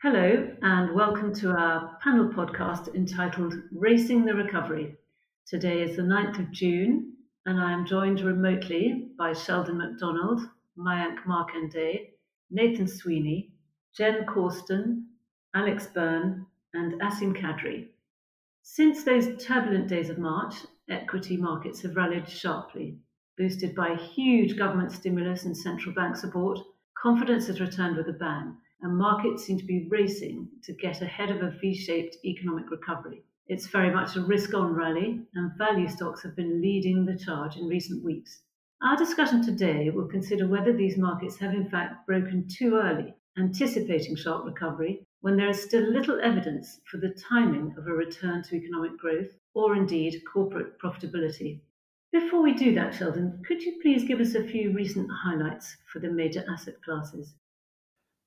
Hello, 0.00 0.48
and 0.62 0.94
welcome 0.94 1.34
to 1.34 1.50
our 1.50 1.98
panel 2.00 2.28
podcast 2.28 2.94
entitled 2.94 3.54
Racing 3.72 4.24
the 4.24 4.32
Recovery. 4.32 4.94
Today 5.44 5.82
is 5.82 5.96
the 5.96 6.02
9th 6.02 6.38
of 6.38 6.52
June, 6.52 7.14
and 7.46 7.60
I 7.60 7.72
am 7.72 7.84
joined 7.84 8.20
remotely 8.20 9.08
by 9.18 9.32
Sheldon 9.32 9.78
MacDonald, 9.78 10.40
Mayank 10.78 11.24
Markande, 11.26 12.10
Nathan 12.48 12.86
Sweeney, 12.86 13.50
Jen 13.92 14.24
Corsten, 14.24 15.02
Alex 15.56 15.88
Byrne, 15.88 16.46
and 16.74 17.00
Asim 17.00 17.36
Kadri. 17.36 17.88
Since 18.62 19.02
those 19.02 19.44
turbulent 19.44 19.88
days 19.88 20.10
of 20.10 20.18
March, 20.18 20.54
equity 20.88 21.36
markets 21.36 21.82
have 21.82 21.96
rallied 21.96 22.28
sharply. 22.28 23.00
Boosted 23.36 23.74
by 23.74 23.96
huge 23.96 24.56
government 24.56 24.92
stimulus 24.92 25.44
and 25.44 25.56
central 25.56 25.92
bank 25.92 26.14
support, 26.14 26.60
confidence 26.96 27.48
has 27.48 27.60
returned 27.60 27.96
with 27.96 28.08
a 28.08 28.12
bang 28.12 28.58
and 28.80 28.96
markets 28.96 29.44
seem 29.44 29.58
to 29.58 29.64
be 29.64 29.88
racing 29.90 30.48
to 30.64 30.72
get 30.72 31.02
ahead 31.02 31.30
of 31.30 31.42
a 31.42 31.50
V 31.60 31.74
shaped 31.74 32.16
economic 32.24 32.70
recovery. 32.70 33.22
It's 33.46 33.66
very 33.66 33.90
much 33.90 34.14
a 34.14 34.20
risk 34.20 34.52
on 34.54 34.74
rally, 34.74 35.26
and 35.34 35.56
value 35.56 35.88
stocks 35.88 36.22
have 36.22 36.36
been 36.36 36.60
leading 36.60 37.04
the 37.04 37.16
charge 37.16 37.56
in 37.56 37.66
recent 37.66 38.04
weeks. 38.04 38.42
Our 38.82 38.96
discussion 38.96 39.42
today 39.42 39.90
will 39.90 40.06
consider 40.06 40.46
whether 40.46 40.72
these 40.72 40.98
markets 40.98 41.38
have 41.38 41.54
in 41.54 41.68
fact 41.68 42.06
broken 42.06 42.46
too 42.46 42.76
early, 42.76 43.14
anticipating 43.38 44.14
sharp 44.16 44.44
recovery, 44.44 45.06
when 45.20 45.36
there 45.36 45.48
is 45.48 45.62
still 45.62 45.82
little 45.82 46.20
evidence 46.20 46.80
for 46.90 46.98
the 46.98 47.16
timing 47.28 47.74
of 47.76 47.86
a 47.86 47.92
return 47.92 48.42
to 48.44 48.54
economic 48.54 48.96
growth 48.98 49.30
or 49.54 49.74
indeed 49.74 50.22
corporate 50.32 50.78
profitability. 50.78 51.60
Before 52.12 52.42
we 52.42 52.54
do 52.54 52.72
that, 52.74 52.94
Sheldon, 52.94 53.42
could 53.46 53.62
you 53.62 53.80
please 53.82 54.04
give 54.04 54.20
us 54.20 54.34
a 54.34 54.46
few 54.46 54.72
recent 54.72 55.10
highlights 55.10 55.76
for 55.92 55.98
the 55.98 56.10
major 56.10 56.44
asset 56.48 56.80
classes? 56.84 57.34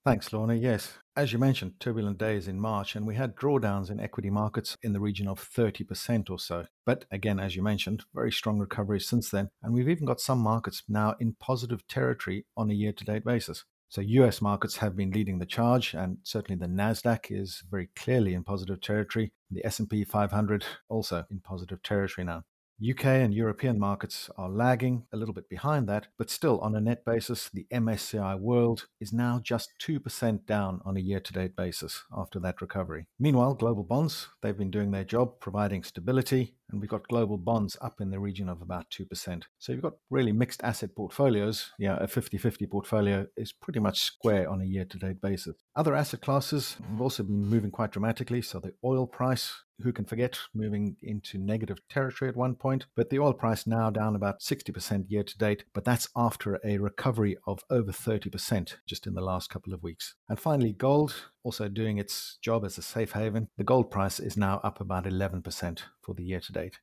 Thanks, 0.03 0.33
Lorna. 0.33 0.55
Yes, 0.55 0.97
as 1.15 1.31
you 1.31 1.37
mentioned, 1.37 1.79
turbulent 1.79 2.17
days 2.17 2.47
in 2.47 2.59
March, 2.59 2.95
and 2.95 3.05
we 3.05 3.13
had 3.13 3.35
drawdowns 3.35 3.91
in 3.91 3.99
equity 3.99 4.31
markets 4.31 4.75
in 4.81 4.93
the 4.93 4.99
region 4.99 5.27
of 5.27 5.39
30% 5.39 6.27
or 6.31 6.39
so. 6.39 6.65
But 6.87 7.05
again, 7.11 7.39
as 7.39 7.55
you 7.55 7.61
mentioned, 7.61 8.05
very 8.15 8.31
strong 8.31 8.57
recovery 8.57 8.99
since 8.99 9.29
then, 9.29 9.51
and 9.61 9.73
we've 9.73 9.89
even 9.89 10.07
got 10.07 10.19
some 10.19 10.39
markets 10.39 10.81
now 10.89 11.13
in 11.19 11.35
positive 11.39 11.87
territory 11.87 12.47
on 12.57 12.71
a 12.71 12.73
year 12.73 12.93
to 12.93 13.05
date 13.05 13.23
basis. 13.23 13.63
So 13.89 14.01
US 14.01 14.41
markets 14.41 14.77
have 14.77 14.95
been 14.95 15.11
leading 15.11 15.37
the 15.37 15.45
charge 15.45 15.93
and 15.93 16.17
certainly 16.23 16.57
the 16.57 16.65
Nasdaq 16.65 17.25
is 17.29 17.61
very 17.69 17.89
clearly 17.93 18.33
in 18.33 18.43
positive 18.43 18.79
territory. 18.79 19.33
The 19.51 19.65
S&P 19.65 20.05
500 20.05 20.65
also 20.87 21.25
in 21.29 21.41
positive 21.41 21.83
territory 21.83 22.23
now. 22.25 22.43
UK 22.81 23.05
and 23.05 23.31
European 23.31 23.77
markets 23.77 24.31
are 24.37 24.49
lagging 24.49 25.05
a 25.13 25.17
little 25.17 25.35
bit 25.35 25.47
behind 25.47 25.87
that, 25.87 26.07
but 26.17 26.31
still 26.31 26.59
on 26.61 26.75
a 26.75 26.81
net 26.81 27.05
basis, 27.05 27.47
the 27.53 27.67
MSCI 27.71 28.39
World 28.39 28.87
is 28.99 29.13
now 29.13 29.39
just 29.43 29.73
2% 29.83 30.47
down 30.47 30.81
on 30.83 30.97
a 30.97 30.99
year 30.99 31.19
to 31.19 31.31
date 31.31 31.55
basis 31.55 32.03
after 32.17 32.39
that 32.39 32.59
recovery. 32.59 33.05
Meanwhile, 33.19 33.53
global 33.53 33.83
bonds, 33.83 34.29
they've 34.41 34.57
been 34.57 34.71
doing 34.71 34.89
their 34.89 35.03
job 35.03 35.39
providing 35.39 35.83
stability, 35.83 36.55
and 36.71 36.81
we've 36.81 36.89
got 36.89 37.07
global 37.07 37.37
bonds 37.37 37.77
up 37.81 38.01
in 38.01 38.09
the 38.09 38.19
region 38.19 38.49
of 38.49 38.63
about 38.63 38.89
2%. 38.89 39.43
So 39.59 39.71
you've 39.71 39.81
got 39.83 39.97
really 40.09 40.31
mixed 40.31 40.63
asset 40.63 40.95
portfolios. 40.95 41.71
Yeah, 41.77 41.97
a 41.99 42.07
50 42.07 42.39
50 42.39 42.65
portfolio 42.65 43.27
is 43.37 43.51
pretty 43.53 43.79
much 43.79 43.99
square 43.99 44.49
on 44.49 44.61
a 44.61 44.65
year 44.65 44.85
to 44.85 44.97
date 44.97 45.21
basis. 45.21 45.55
Other 45.75 45.93
asset 45.93 46.21
classes 46.21 46.77
have 46.89 47.01
also 47.01 47.21
been 47.23 47.45
moving 47.45 47.69
quite 47.71 47.91
dramatically. 47.91 48.41
So 48.41 48.59
the 48.59 48.73
oil 48.83 49.05
price 49.05 49.53
who 49.81 49.93
can 49.93 50.05
forget 50.05 50.39
moving 50.53 50.95
into 51.01 51.37
negative 51.37 51.79
territory 51.89 52.29
at 52.29 52.35
one 52.35 52.55
point? 52.55 52.85
But 52.95 53.09
the 53.09 53.19
oil 53.19 53.33
price 53.33 53.67
now 53.67 53.89
down 53.89 54.15
about 54.15 54.39
60% 54.39 55.05
year 55.09 55.23
to 55.23 55.37
date, 55.37 55.65
but 55.73 55.83
that's 55.83 56.09
after 56.15 56.59
a 56.63 56.77
recovery 56.77 57.37
of 57.45 57.63
over 57.69 57.91
30% 57.91 58.75
just 58.85 59.07
in 59.07 59.13
the 59.13 59.21
last 59.21 59.49
couple 59.49 59.73
of 59.73 59.83
weeks. 59.83 60.15
And 60.29 60.39
finally, 60.39 60.73
gold 60.73 61.13
also 61.43 61.67
doing 61.67 61.97
its 61.97 62.37
job 62.41 62.63
as 62.65 62.77
a 62.77 62.81
safe 62.81 63.11
haven. 63.11 63.49
The 63.57 63.63
gold 63.63 63.91
price 63.91 64.19
is 64.19 64.37
now 64.37 64.59
up 64.63 64.79
about 64.79 65.05
11% 65.05 65.79
for 66.01 66.13
the 66.13 66.23
year 66.23 66.39
to 66.39 66.51
date. 66.51 66.79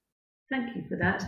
Thank 0.51 0.75
you 0.77 0.85
for 0.89 0.97
that. 0.97 1.25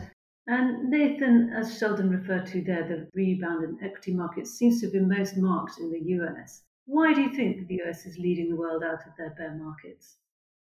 And 0.47 0.91
Nathan, 0.91 1.53
as 1.57 1.79
Sheldon 1.79 2.11
referred 2.11 2.47
to 2.47 2.63
there, 2.63 2.89
the 2.89 3.09
rebound 3.15 3.65
in 3.65 3.79
equity 3.85 4.15
markets 4.15 4.51
seems 4.51 4.81
to 4.81 4.87
have 4.87 4.93
been 4.93 5.09
most 5.09 5.37
marked 5.37 5.79
in 5.79 5.93
the 5.93 6.01
US. 6.17 6.63
Why 6.87 7.15
do 7.15 7.21
you 7.21 7.33
think 7.33 7.69
the 7.69 7.81
US 7.85 8.05
is 8.05 8.19
leading 8.19 8.51
the 8.51 8.57
world 8.57 8.83
out 8.83 9.07
of 9.07 9.17
their 9.17 9.31
bear 9.39 9.55
markets? 9.55 10.17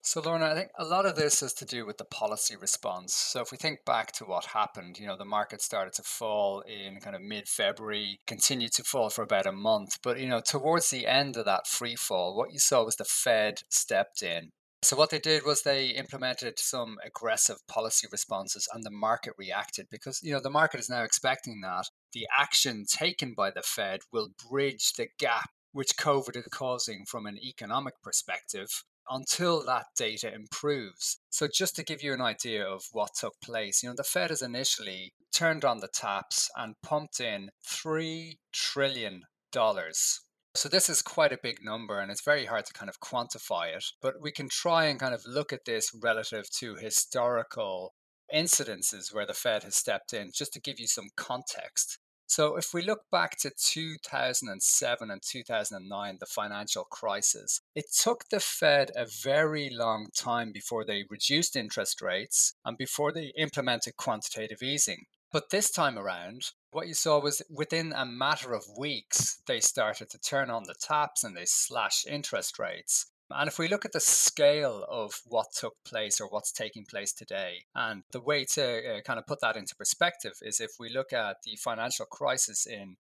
So, 0.07 0.21
Lorna, 0.21 0.51
I 0.51 0.55
think 0.55 0.71
a 0.79 0.85
lot 0.85 1.07
of 1.07 1.17
this 1.17 1.41
has 1.41 1.55
to 1.55 1.65
do 1.65 1.87
with 1.87 1.97
the 1.97 2.05
policy 2.05 2.57
response. 2.57 3.15
So, 3.15 3.41
if 3.41 3.51
we 3.51 3.57
think 3.57 3.87
back 3.87 4.13
to 4.13 4.27
what 4.27 4.45
happened, 4.45 4.99
you 4.99 5.07
know, 5.07 5.17
the 5.17 5.25
market 5.25 5.63
started 5.63 5.95
to 5.95 6.03
fall 6.03 6.61
in 6.61 7.01
kind 7.01 7.17
of 7.17 7.23
mid 7.23 7.49
February, 7.49 8.21
continued 8.27 8.73
to 8.73 8.85
fall 8.85 9.09
for 9.09 9.23
about 9.23 9.47
a 9.47 9.53
month. 9.53 9.99
But, 10.03 10.21
you 10.21 10.29
know, 10.29 10.43
towards 10.47 10.91
the 10.91 11.07
end 11.07 11.39
of 11.39 11.47
that 11.47 11.67
free 11.67 11.97
fall, 11.97 12.37
what 12.37 12.53
you 12.53 12.59
saw 12.59 12.85
was 12.85 12.97
the 12.97 13.07
Fed 13.07 13.63
stepped 13.71 14.23
in. 14.23 14.51
So, 14.83 14.95
what 14.95 15.09
they 15.09 15.19
did 15.19 15.47
was 15.47 15.63
they 15.63 15.87
implemented 15.87 16.59
some 16.59 16.99
aggressive 17.03 17.67
policy 17.67 18.07
responses 18.13 18.69
and 18.75 18.85
the 18.85 18.91
market 18.91 19.33
reacted 19.39 19.87
because, 19.91 20.21
you 20.23 20.35
know, 20.35 20.41
the 20.41 20.51
market 20.51 20.81
is 20.81 20.91
now 20.91 21.03
expecting 21.03 21.63
that 21.63 21.87
the 22.13 22.29
action 22.39 22.85
taken 22.87 23.33
by 23.33 23.51
the 23.51 23.63
Fed 23.63 24.01
will 24.13 24.29
bridge 24.51 24.93
the 24.93 25.09
gap 25.19 25.49
which 25.73 25.97
COVID 25.97 26.37
is 26.37 26.47
causing 26.53 27.07
from 27.07 27.25
an 27.25 27.39
economic 27.43 27.95
perspective 28.03 28.85
until 29.09 29.65
that 29.65 29.87
data 29.97 30.33
improves. 30.33 31.19
So, 31.31 31.49
just 31.53 31.77
to 31.77 31.85
give 31.85 32.03
you 32.03 32.13
an 32.13 32.21
idea 32.21 32.65
of 32.67 32.85
what 32.93 33.15
took 33.15 33.41
place, 33.43 33.83
you 33.83 33.89
know, 33.89 33.95
the 33.97 34.05
Fed 34.05 34.31
has 34.31 34.43
initially 34.43 35.13
turned 35.33 35.65
on 35.65 35.79
the 35.79 35.89
taps 35.89 36.51
and 36.57 36.75
pumped 36.83 37.21
in 37.21 37.51
$3 37.67 38.39
trillion. 38.53 39.23
So, 39.53 40.69
this 40.69 40.89
is 40.89 41.03
quite 41.03 41.33
a 41.33 41.39
big 41.43 41.59
number 41.63 41.99
and 41.99 42.11
it's 42.11 42.25
very 42.25 42.47
hard 42.47 42.67
to 42.67 42.73
kind 42.73 42.89
of 42.89 43.01
quantify 43.01 43.75
it, 43.75 43.85
but 44.01 44.21
we 44.21 44.33
can 44.33 44.49
try 44.49 44.87
and 44.87 45.01
kind 45.01 45.15
of 45.15 45.23
look 45.27 45.53
at 45.53 45.65
this 45.65 45.91
relative 46.03 46.51
to 46.59 46.77
historical 46.77 47.95
incidences 48.33 49.15
where 49.15 49.27
the 49.27 49.35
Fed 49.35 49.65
has 49.65 49.77
stepped 49.77 50.13
in, 50.13 50.31
just 50.35 50.53
to 50.55 50.61
give 50.61 50.81
you 50.81 50.87
some 50.87 51.09
context. 51.17 51.99
So, 52.37 52.57
if 52.57 52.75
we 52.75 52.83
look 52.83 53.03
back 53.13 53.39
to 53.43 53.53
2007 53.57 55.09
and 55.09 55.23
2009, 55.23 56.17
the 56.19 56.27
financial 56.27 56.83
crisis, 56.83 57.61
it 57.77 57.85
took 57.97 58.29
the 58.29 58.41
Fed 58.41 58.91
a 58.97 59.07
very 59.07 59.71
long 59.71 60.09
time 60.13 60.51
before 60.51 60.85
they 60.85 61.05
reduced 61.09 61.55
interest 61.55 62.03
rates 62.03 62.55
and 62.65 62.77
before 62.77 63.13
they 63.13 63.33
implemented 63.39 63.97
quantitative 63.97 64.65
easing. 64.65 65.05
But 65.31 65.51
this 65.51 65.71
time 65.71 65.97
around, 65.97 66.51
what 66.73 66.89
you 66.89 66.95
saw 66.95 67.21
was 67.21 67.41
within 67.49 67.93
a 67.93 68.05
matter 68.05 68.53
of 68.53 68.65
weeks, 68.77 69.41
they 69.47 69.61
started 69.61 70.11
to 70.11 70.19
turn 70.19 70.51
on 70.51 70.65
the 70.65 70.75
taps 70.75 71.23
and 71.23 71.37
they 71.37 71.47
slashed 71.47 72.05
interest 72.09 72.59
rates. 72.59 73.13
And 73.31 73.49
if 73.49 73.59
we 73.59 73.69
look 73.69 73.85
at 73.85 73.93
the 73.93 74.01
scale 74.01 74.85
of 74.89 75.15
what 75.27 75.47
took 75.59 75.75
place 75.85 76.21
or 76.21 76.29
what's 76.29 76.53
taking 76.53 76.85
place 76.89 77.13
today, 77.13 77.65
and 77.75 78.03
the 78.13 78.21
way 78.21 78.45
to 78.55 78.97
uh, 78.97 79.01
kind 79.01 79.19
of 79.19 79.27
put 79.27 79.41
that 79.41 79.57
into 79.57 79.75
perspective 79.77 80.35
is 80.43 80.61
if 80.61 80.73
we 80.79 80.91
look 80.91 81.13
at 81.13 81.37
the 81.45 81.57
financial 81.57 82.07
crisis 82.07 82.67
in 82.67 82.97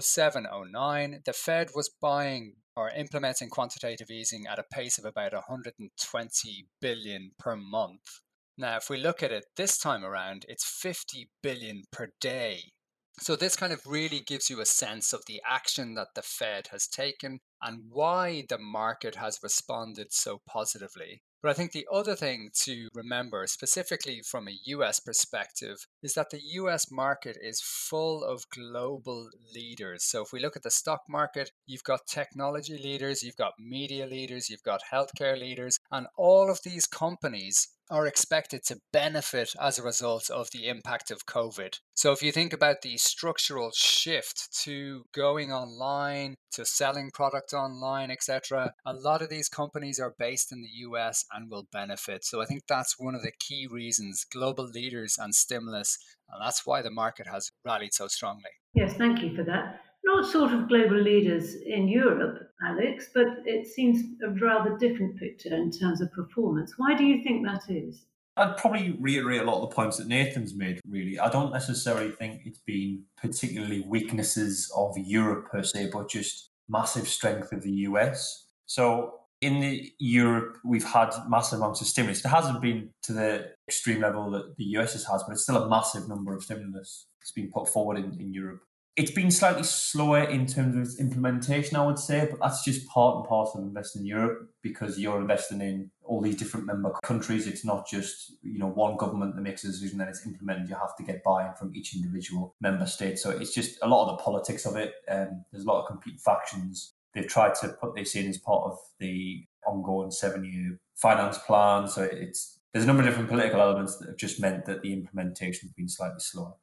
07, 0.00 0.46
09, 0.72 1.22
the 1.24 1.32
Fed 1.32 1.68
was 1.74 1.90
buying 2.00 2.54
or 2.76 2.90
implementing 2.90 3.50
quantitative 3.50 4.10
easing 4.10 4.46
at 4.46 4.58
a 4.58 4.64
pace 4.72 4.98
of 4.98 5.04
about 5.04 5.32
120 5.32 6.66
billion 6.80 7.30
per 7.38 7.56
month. 7.56 8.20
Now, 8.56 8.76
if 8.76 8.88
we 8.88 8.96
look 8.96 9.22
at 9.22 9.32
it 9.32 9.46
this 9.56 9.78
time 9.78 10.04
around, 10.04 10.44
it's 10.48 10.64
50 10.64 11.28
billion 11.42 11.82
per 11.90 12.10
day. 12.20 12.72
So, 13.20 13.36
this 13.36 13.56
kind 13.56 13.72
of 13.72 13.86
really 13.86 14.20
gives 14.20 14.50
you 14.50 14.60
a 14.60 14.66
sense 14.66 15.12
of 15.12 15.24
the 15.26 15.40
action 15.48 15.94
that 15.94 16.14
the 16.14 16.22
Fed 16.22 16.68
has 16.72 16.88
taken 16.88 17.40
and 17.62 17.84
why 17.90 18.44
the 18.48 18.58
market 18.58 19.14
has 19.14 19.38
responded 19.42 20.12
so 20.12 20.42
positively. 20.46 21.22
But 21.44 21.50
I 21.50 21.54
think 21.54 21.72
the 21.72 21.86
other 21.92 22.16
thing 22.16 22.50
to 22.62 22.88
remember, 22.94 23.46
specifically 23.46 24.22
from 24.22 24.48
a 24.48 24.58
US 24.64 24.98
perspective, 24.98 25.86
is 26.02 26.14
that 26.14 26.30
the 26.30 26.40
US 26.42 26.90
market 26.90 27.36
is 27.38 27.60
full 27.60 28.24
of 28.24 28.48
global 28.48 29.28
leaders. 29.54 30.04
So 30.04 30.22
if 30.22 30.32
we 30.32 30.40
look 30.40 30.56
at 30.56 30.62
the 30.62 30.70
stock 30.70 31.02
market, 31.06 31.52
you've 31.66 31.84
got 31.84 32.06
technology 32.06 32.78
leaders, 32.78 33.22
you've 33.22 33.36
got 33.36 33.58
media 33.58 34.06
leaders, 34.06 34.48
you've 34.48 34.62
got 34.62 34.84
healthcare 34.90 35.38
leaders, 35.38 35.78
and 35.90 36.06
all 36.16 36.50
of 36.50 36.62
these 36.64 36.86
companies 36.86 37.68
are 37.90 38.06
expected 38.06 38.64
to 38.64 38.80
benefit 38.92 39.54
as 39.60 39.78
a 39.78 39.82
result 39.82 40.30
of 40.30 40.50
the 40.52 40.68
impact 40.68 41.10
of 41.10 41.26
COVID. 41.26 41.78
So, 41.94 42.12
if 42.12 42.22
you 42.22 42.32
think 42.32 42.52
about 42.52 42.82
the 42.82 42.96
structural 42.96 43.70
shift 43.74 44.48
to 44.62 45.04
going 45.14 45.52
online, 45.52 46.34
to 46.52 46.64
selling 46.64 47.10
product 47.12 47.52
online, 47.52 48.10
etc., 48.10 48.72
a 48.86 48.94
lot 48.94 49.22
of 49.22 49.28
these 49.28 49.48
companies 49.48 50.00
are 50.00 50.14
based 50.18 50.52
in 50.52 50.62
the 50.62 50.88
US 50.88 51.24
and 51.32 51.50
will 51.50 51.66
benefit. 51.72 52.24
So, 52.24 52.40
I 52.40 52.46
think 52.46 52.62
that's 52.68 52.98
one 52.98 53.14
of 53.14 53.22
the 53.22 53.32
key 53.38 53.66
reasons 53.70 54.24
global 54.24 54.64
leaders 54.64 55.16
and 55.18 55.34
stimulus, 55.34 55.98
and 56.30 56.42
that's 56.42 56.66
why 56.66 56.82
the 56.82 56.90
market 56.90 57.26
has 57.26 57.50
rallied 57.64 57.94
so 57.94 58.08
strongly. 58.08 58.50
Yes, 58.74 58.94
thank 58.94 59.22
you 59.22 59.36
for 59.36 59.44
that 59.44 59.83
not 60.04 60.26
sort 60.26 60.52
of 60.52 60.68
global 60.68 61.00
leaders 61.00 61.54
in 61.54 61.88
Europe, 61.88 62.50
Alex, 62.62 63.10
but 63.14 63.26
it 63.44 63.66
seems 63.66 64.04
a 64.22 64.30
rather 64.30 64.76
different 64.78 65.18
picture 65.18 65.54
in 65.54 65.70
terms 65.70 66.00
of 66.00 66.12
performance. 66.12 66.74
Why 66.76 66.94
do 66.94 67.04
you 67.04 67.22
think 67.22 67.44
that 67.46 67.62
is? 67.68 68.04
I'd 68.36 68.56
probably 68.56 68.96
reiterate 68.98 69.42
a 69.42 69.44
lot 69.44 69.62
of 69.62 69.70
the 69.70 69.74
points 69.74 69.96
that 69.98 70.08
Nathan's 70.08 70.54
made, 70.54 70.80
really. 70.88 71.18
I 71.18 71.28
don't 71.30 71.52
necessarily 71.52 72.10
think 72.10 72.42
it's 72.44 72.60
been 72.66 73.04
particularly 73.16 73.84
weaknesses 73.86 74.70
of 74.76 74.96
Europe 74.98 75.50
per 75.50 75.62
se, 75.62 75.90
but 75.92 76.08
just 76.08 76.50
massive 76.68 77.06
strength 77.06 77.52
of 77.52 77.62
the 77.62 77.70
US. 77.70 78.46
So 78.66 79.20
in 79.40 79.60
the 79.60 79.92
Europe, 79.98 80.58
we've 80.64 80.84
had 80.84 81.10
massive 81.28 81.60
amounts 81.60 81.80
of 81.80 81.86
stimulus. 81.86 82.24
It 82.24 82.28
hasn't 82.28 82.60
been 82.60 82.90
to 83.02 83.12
the 83.12 83.52
extreme 83.68 84.00
level 84.00 84.30
that 84.32 84.56
the 84.56 84.64
US 84.78 84.94
has, 84.94 85.22
but 85.22 85.32
it's 85.32 85.42
still 85.42 85.62
a 85.62 85.68
massive 85.68 86.08
number 86.08 86.34
of 86.34 86.42
stimulus 86.42 87.06
that's 87.20 87.32
been 87.32 87.50
put 87.52 87.68
forward 87.68 87.98
in, 87.98 88.18
in 88.20 88.32
Europe. 88.32 88.62
It's 88.96 89.10
been 89.10 89.32
slightly 89.32 89.64
slower 89.64 90.22
in 90.22 90.46
terms 90.46 90.76
of 90.76 91.00
implementation, 91.00 91.76
I 91.76 91.84
would 91.84 91.98
say, 91.98 92.28
but 92.30 92.38
that's 92.40 92.64
just 92.64 92.86
part 92.86 93.16
and 93.16 93.24
parcel 93.24 93.60
of 93.60 93.66
investing 93.66 94.02
in 94.02 94.06
Europe 94.06 94.48
because 94.62 95.00
you're 95.00 95.20
investing 95.20 95.60
in 95.60 95.90
all 96.04 96.20
these 96.20 96.36
different 96.36 96.66
member 96.66 96.92
countries. 97.02 97.48
It's 97.48 97.64
not 97.64 97.88
just 97.88 98.34
you 98.42 98.58
know 98.58 98.68
one 98.68 98.96
government 98.96 99.34
that 99.34 99.42
makes 99.42 99.64
a 99.64 99.66
decision 99.66 100.00
and 100.00 100.08
it's 100.08 100.24
implemented. 100.24 100.68
You 100.68 100.76
have 100.76 100.94
to 100.96 101.02
get 101.02 101.24
buy-in 101.24 101.54
from 101.54 101.74
each 101.74 101.96
individual 101.96 102.54
member 102.60 102.86
state. 102.86 103.18
So 103.18 103.30
it's 103.30 103.52
just 103.52 103.78
a 103.82 103.88
lot 103.88 104.08
of 104.08 104.16
the 104.16 104.22
politics 104.22 104.64
of 104.64 104.76
it. 104.76 104.92
Um, 105.08 105.44
there's 105.50 105.64
a 105.64 105.68
lot 105.68 105.82
of 105.82 105.88
competing 105.88 106.20
factions. 106.20 106.94
They've 107.14 107.26
tried 107.26 107.56
to 107.56 107.70
put 107.70 107.96
this 107.96 108.14
in 108.14 108.28
as 108.28 108.38
part 108.38 108.64
of 108.64 108.78
the 109.00 109.44
ongoing 109.66 110.12
seven-year 110.12 110.78
finance 110.94 111.38
plan. 111.38 111.88
So 111.88 112.02
it's 112.04 112.60
there's 112.72 112.84
a 112.84 112.86
number 112.86 113.02
of 113.02 113.08
different 113.08 113.28
political 113.28 113.60
elements 113.60 113.96
that 113.96 114.06
have 114.06 114.16
just 114.16 114.40
meant 114.40 114.66
that 114.66 114.82
the 114.82 114.92
implementation 114.92 115.68
has 115.68 115.72
been 115.72 115.88
slightly 115.88 116.20
slower 116.20 116.54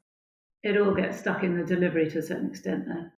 it 0.63 0.77
all 0.77 0.93
gets 0.93 1.19
stuck 1.19 1.43
in 1.43 1.57
the 1.57 1.65
delivery 1.65 2.09
to 2.09 2.19
a 2.19 2.21
certain 2.21 2.49
extent 2.49 2.85
there. 2.87 3.13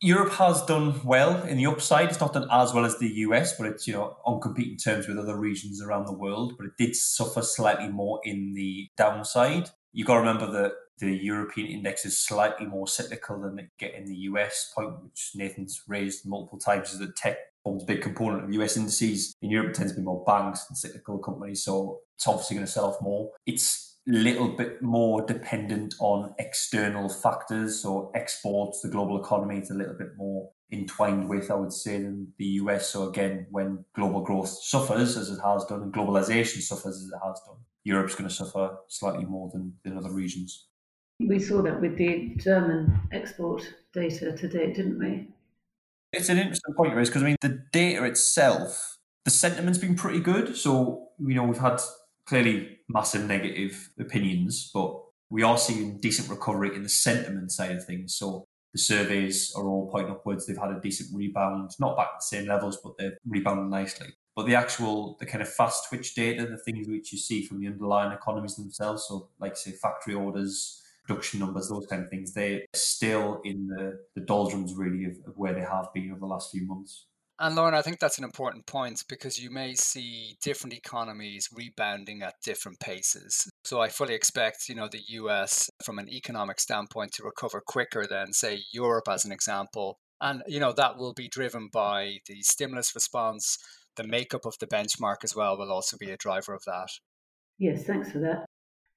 Europe 0.00 0.32
has 0.34 0.62
done 0.66 1.00
well 1.02 1.42
in 1.44 1.56
the 1.56 1.66
upside. 1.66 2.10
It's 2.10 2.20
not 2.20 2.34
done 2.34 2.48
as 2.50 2.74
well 2.74 2.84
as 2.84 2.98
the 2.98 3.08
US, 3.08 3.56
but 3.56 3.66
it's 3.66 3.86
you 3.86 3.94
know 3.94 4.16
on 4.26 4.40
competing 4.40 4.76
terms 4.76 5.08
with 5.08 5.18
other 5.18 5.38
regions 5.38 5.80
around 5.80 6.06
the 6.06 6.12
world. 6.12 6.54
But 6.58 6.66
it 6.66 6.72
did 6.78 6.94
suffer 6.94 7.40
slightly 7.40 7.88
more 7.88 8.20
in 8.22 8.52
the 8.54 8.88
downside. 8.98 9.70
You've 9.92 10.06
got 10.06 10.14
to 10.14 10.20
remember 10.20 10.50
that 10.50 10.72
the 10.98 11.16
European 11.16 11.68
index 11.68 12.04
is 12.04 12.18
slightly 12.18 12.66
more 12.66 12.86
cyclical 12.86 13.40
than 13.40 13.58
it 13.58 13.70
get 13.78 13.94
in 13.94 14.04
the 14.04 14.16
US. 14.28 14.72
Point 14.74 15.02
which 15.02 15.32
Nathan's 15.34 15.82
raised 15.88 16.26
multiple 16.26 16.58
times 16.58 16.92
is 16.92 16.98
that 16.98 17.16
tech 17.16 17.38
forms 17.62 17.82
a 17.82 17.86
big 17.86 18.02
component 18.02 18.44
of 18.44 18.52
US 18.52 18.76
indices. 18.76 19.34
In 19.40 19.50
Europe, 19.50 19.70
it 19.70 19.74
tends 19.74 19.92
to 19.92 19.98
be 20.00 20.04
more 20.04 20.22
banks 20.24 20.66
and 20.68 20.76
cyclical 20.76 21.18
companies, 21.18 21.64
so 21.64 22.00
it's 22.14 22.28
obviously 22.28 22.56
going 22.56 22.66
to 22.66 22.72
sell 22.72 22.86
off 22.86 23.00
more. 23.00 23.30
It's 23.46 23.93
little 24.06 24.48
bit 24.48 24.82
more 24.82 25.24
dependent 25.24 25.94
on 25.98 26.34
external 26.38 27.08
factors. 27.08 27.80
So 27.80 28.10
exports, 28.14 28.80
the 28.80 28.88
global 28.88 29.20
economy 29.20 29.58
is 29.58 29.70
a 29.70 29.74
little 29.74 29.94
bit 29.94 30.16
more 30.16 30.50
entwined 30.72 31.28
with, 31.28 31.50
I 31.50 31.54
would 31.54 31.72
say, 31.72 32.02
than 32.02 32.32
the 32.38 32.44
US. 32.44 32.90
So 32.90 33.08
again, 33.08 33.46
when 33.50 33.84
global 33.94 34.20
growth 34.20 34.48
suffers 34.48 35.16
as 35.16 35.30
it 35.30 35.40
has 35.42 35.64
done 35.64 35.82
and 35.82 35.92
globalization 35.92 36.60
suffers 36.60 36.96
as 36.96 37.10
it 37.12 37.26
has 37.26 37.40
done, 37.46 37.56
Europe's 37.84 38.14
going 38.14 38.28
to 38.28 38.34
suffer 38.34 38.76
slightly 38.88 39.24
more 39.24 39.50
than, 39.52 39.74
than 39.84 39.96
other 39.96 40.10
regions. 40.10 40.66
We 41.20 41.38
saw 41.38 41.62
that 41.62 41.80
with 41.80 41.96
the 41.96 42.34
German 42.36 43.00
export 43.12 43.72
data 43.92 44.36
today, 44.36 44.72
didn't 44.72 44.98
we? 44.98 45.28
It's 46.12 46.28
an 46.28 46.38
interesting 46.38 46.74
point, 46.74 46.94
raise 46.94 47.08
because 47.08 47.22
I 47.22 47.26
mean 47.26 47.36
the 47.40 47.62
data 47.72 48.04
itself, 48.04 48.98
the 49.24 49.30
sentiment's 49.30 49.78
been 49.78 49.96
pretty 49.96 50.20
good. 50.20 50.56
So 50.56 51.08
you 51.18 51.34
know 51.34 51.44
we've 51.44 51.58
had 51.58 51.80
clearly 52.26 52.78
massive 52.88 53.26
negative 53.26 53.90
opinions, 53.98 54.70
but 54.72 55.00
we 55.30 55.42
are 55.42 55.58
seeing 55.58 55.98
decent 56.00 56.28
recovery 56.28 56.74
in 56.74 56.82
the 56.82 56.88
sentiment 56.88 57.50
side 57.52 57.72
of 57.72 57.84
things. 57.84 58.14
So 58.14 58.44
the 58.72 58.78
surveys 58.78 59.52
are 59.56 59.66
all 59.66 59.90
pointing 59.90 60.12
upwards. 60.12 60.46
They've 60.46 60.56
had 60.56 60.70
a 60.70 60.80
decent 60.80 61.16
rebound, 61.16 61.70
not 61.78 61.96
back 61.96 62.08
to 62.08 62.16
the 62.18 62.36
same 62.36 62.48
levels, 62.48 62.78
but 62.82 62.96
they've 62.98 63.16
rebounded 63.26 63.70
nicely. 63.70 64.08
But 64.36 64.46
the 64.46 64.56
actual, 64.56 65.16
the 65.20 65.26
kind 65.26 65.42
of 65.42 65.48
fast 65.48 65.88
twitch 65.88 66.14
data, 66.14 66.46
the 66.46 66.58
things 66.58 66.88
which 66.88 67.12
you 67.12 67.18
see 67.18 67.44
from 67.46 67.60
the 67.60 67.68
underlying 67.68 68.12
economies 68.12 68.56
themselves, 68.56 69.06
so 69.08 69.28
like 69.38 69.56
say 69.56 69.70
factory 69.70 70.14
orders, 70.14 70.82
production 71.06 71.38
numbers, 71.40 71.68
those 71.68 71.86
kind 71.86 72.02
of 72.02 72.10
things, 72.10 72.32
they're 72.32 72.62
still 72.74 73.40
in 73.44 73.68
the, 73.68 74.00
the 74.16 74.22
doldrums 74.22 74.74
really 74.74 75.04
of, 75.04 75.12
of 75.26 75.36
where 75.36 75.52
they 75.52 75.60
have 75.60 75.86
been 75.94 76.10
over 76.10 76.20
the 76.20 76.26
last 76.26 76.50
few 76.50 76.66
months. 76.66 77.06
And 77.40 77.56
Lorna, 77.56 77.78
I 77.78 77.82
think 77.82 77.98
that's 77.98 78.18
an 78.18 78.24
important 78.24 78.64
point 78.66 79.02
because 79.08 79.42
you 79.42 79.50
may 79.50 79.74
see 79.74 80.36
different 80.40 80.74
economies 80.74 81.48
rebounding 81.52 82.22
at 82.22 82.34
different 82.44 82.78
paces. 82.78 83.50
So 83.64 83.80
I 83.80 83.88
fully 83.88 84.14
expect, 84.14 84.68
you 84.68 84.76
know, 84.76 84.88
the 84.88 85.02
US 85.08 85.68
from 85.84 85.98
an 85.98 86.08
economic 86.08 86.60
standpoint 86.60 87.12
to 87.14 87.24
recover 87.24 87.60
quicker 87.66 88.06
than 88.06 88.32
say 88.32 88.62
Europe 88.72 89.08
as 89.10 89.24
an 89.24 89.32
example. 89.32 89.98
And 90.20 90.42
you 90.46 90.60
know, 90.60 90.72
that 90.72 90.96
will 90.96 91.12
be 91.12 91.28
driven 91.28 91.68
by 91.72 92.18
the 92.28 92.42
stimulus 92.42 92.94
response, 92.94 93.58
the 93.96 94.06
makeup 94.06 94.46
of 94.46 94.54
the 94.60 94.66
benchmark 94.68 95.24
as 95.24 95.34
well 95.34 95.58
will 95.58 95.72
also 95.72 95.96
be 95.98 96.10
a 96.10 96.16
driver 96.16 96.54
of 96.54 96.62
that. 96.66 96.88
Yes, 97.58 97.84
thanks 97.84 98.12
for 98.12 98.20
that. 98.20 98.46